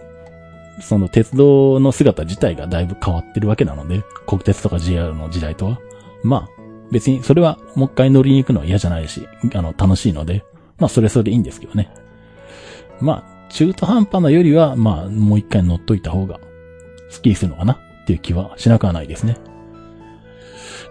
[0.82, 5.80] その鉄道の姿自体がだいぶ変わってるわけなので、国鉄とか JR の時代とは。
[6.24, 6.50] まあ、
[6.92, 10.44] 別にそれはもう一回乗りに行くのは嫌じゃないし、あの、楽しいので、
[10.80, 11.90] まあそれそれでいいんですけどね。
[13.04, 16.40] まあ、中途半端なよりは、まあ、もう一回乗っといた方が、
[17.10, 17.74] スッキリするのかな？
[17.74, 19.38] っていう気はしなくはないですね。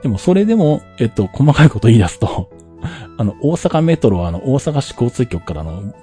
[0.02, 2.50] でも、それでも、えっと、細かいこと言い出すと
[3.18, 5.94] あの、大阪メトロは、あの、大阪市交通局からの、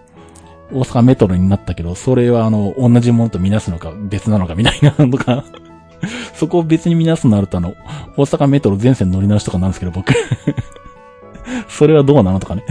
[0.72, 5.44] 大阪メトロになったけど、それはあの、同じものとみなすのか別なのかみたいなのとか
[6.34, 7.73] そこを別にみなすとなるとあの、
[8.18, 10.14] 大阪メトロ全線乗り直しとかなんですけど、僕。
[11.68, 12.40] それはどうなの？
[12.40, 12.64] とかね。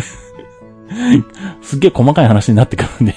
[1.62, 3.14] すっげえ細かい話になってくるんで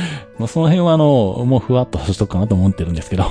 [0.38, 3.24] まあその辺はあの、もうふわっとさしとくかなと思ってるんですけど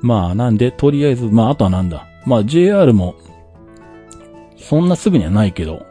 [0.00, 2.06] まあなんで、とりあえず、まああとはなんだ。
[2.24, 3.16] まあ JR も、
[4.56, 5.86] そんなすぐにはないけど、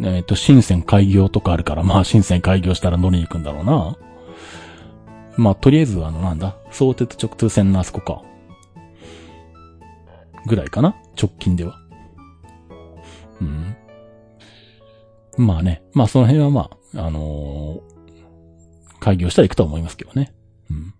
[0.00, 3.96] えっ、ー、と、新線開業とかあるから、まあ新線開業したら乗りに行くんだろうな。
[5.36, 8.22] まあとりあえずあのなんだ、相鉄直通線のあそこか。
[10.46, 10.96] ぐらいかな？
[11.20, 11.78] 直近では。
[13.40, 13.76] うん。
[15.36, 15.82] まあね。
[15.92, 20.34] まあその辺はまあ、あのー、開業したら行くと思いますけどね。
[20.70, 20.94] うん。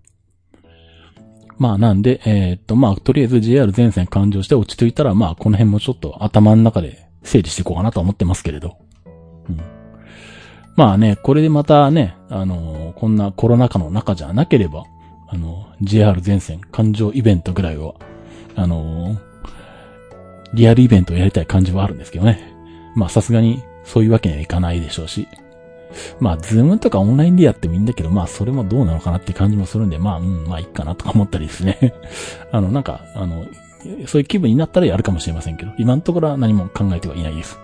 [1.59, 8.77] まあなんで、えー、っと、まあとりあえず JR 全線完了して落ち着いたら、まあこの辺もちょっと頭の中で整理していこうかなと思ってますけれど。
[9.49, 9.61] うん。
[10.75, 14.85] まあね、これでまたね、あのー、こんなコロナ禍の中じゃなければ、
[15.29, 17.95] あの、JR 全線環状イベントぐらいは、
[18.57, 19.19] あのー、
[20.55, 22.53] リアルイベントをやりたい感じはあるんですけどね。
[22.95, 25.29] まあさすがにそういうわけにはいかないでしょうし。
[26.21, 31.95] まあ、ズームとかオンラインでやってもいいんだけど、まあ、それもどうなのかなって感じもするんで、まあ、うん、まあ、いいかなとか思ったりですね。
[32.51, 33.47] あの、なんか、あの、
[34.07, 37.59] そういう気分になったらやるかもしれませんけど、今のところは何も考えてはいないです。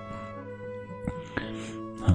[2.03, 2.13] は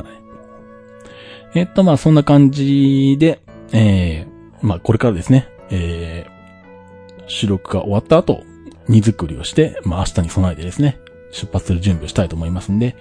[1.55, 1.59] い。
[1.59, 8.43] えっと、まあ、そんな感じで、えー、まあ、これからですね、えー、収録が終わった後、
[8.87, 10.99] 荷造りをして、まあ、明日に備えてですね、
[11.31, 12.95] 出発する準備をしたいと思いますんで、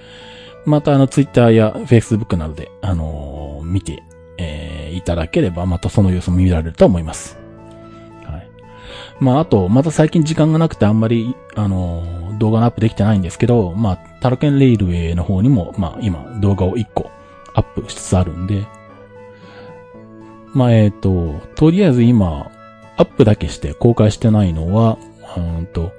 [0.64, 4.02] またあの、ツイッターやフェイスブックなどで、あのー、見て、
[4.38, 7.38] えー、いただければ、またその様子も見られると思います。
[8.24, 8.48] はい。
[9.20, 17.10] まあ、あと、また最近時間がなくてあんまり、あのー、動画のアップできてないんですけど、まあ、タロケンレイルウェイの方にも、まあ、今、動画を1個
[17.54, 18.64] アップしつつあるんで、
[20.54, 22.50] まあ、えっ、ー、と、とりあえず今、
[22.96, 24.98] アップだけして公開してないのは、
[25.36, 25.92] うんと、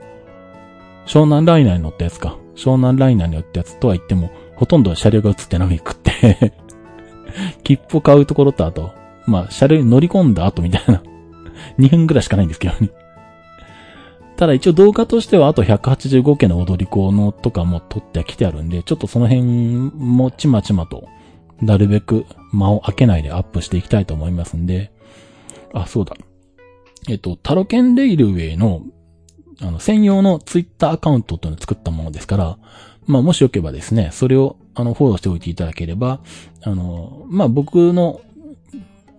[1.05, 2.37] 湘南ライナーに乗ったやつか。
[2.55, 4.31] 湘南ライナーに乗ったやつとは言っても、
[4.63, 6.53] ほとんど車両が映ってなくって
[7.63, 8.93] 切符を買うところとあと、
[9.25, 11.03] まあ、車両に乗り込んだ後みたいな
[11.77, 12.91] 2分ぐらいしかないんですけどね
[14.37, 21.07] ただ一応動画としてはあと185件の踊り子のとかも撮ってきてあるんで、ちょっとその辺もちまちまと、
[21.61, 24.91] なるべく間を空けないでアップしていきたいと思いますんで、
[25.73, 26.15] あ、そうだ。
[27.09, 28.81] えっと、タロケンレイルウェイの、
[29.61, 32.57] あの、専用のツイッターアカウントっていうのを作ったものですから、
[33.05, 36.19] まあ、もしよければですね、それを、あの、フォローしておいていただければ、
[36.61, 38.21] あの、まあ、僕の、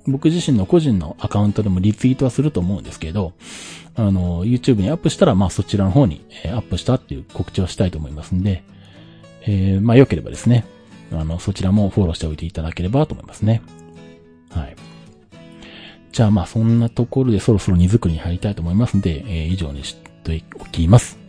[0.07, 3.33] 僕自身の個人のアカウントでもリツイートはすると思うんですけど、
[3.97, 8.65] あの、YouTube にアップしたら、まあ、そちらの方に、えアップしたっていう告知をしたいと思いますんで、
[9.47, 10.67] えー、まあ、よければですね、
[11.13, 13.63] あの、そちらもフォローしておいていただければと思いますね。
[14.51, 14.77] はい。
[16.13, 21.24] じゃあ、まあ、そんなところでそろそろ荷造りに入りたいと思いますんで、えー、以上にしておきます。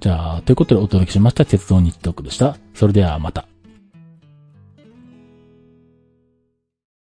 [0.00, 2.56] じゃあ、ということでお届けしました鉄道日トークでした。
[2.74, 3.46] それではまた。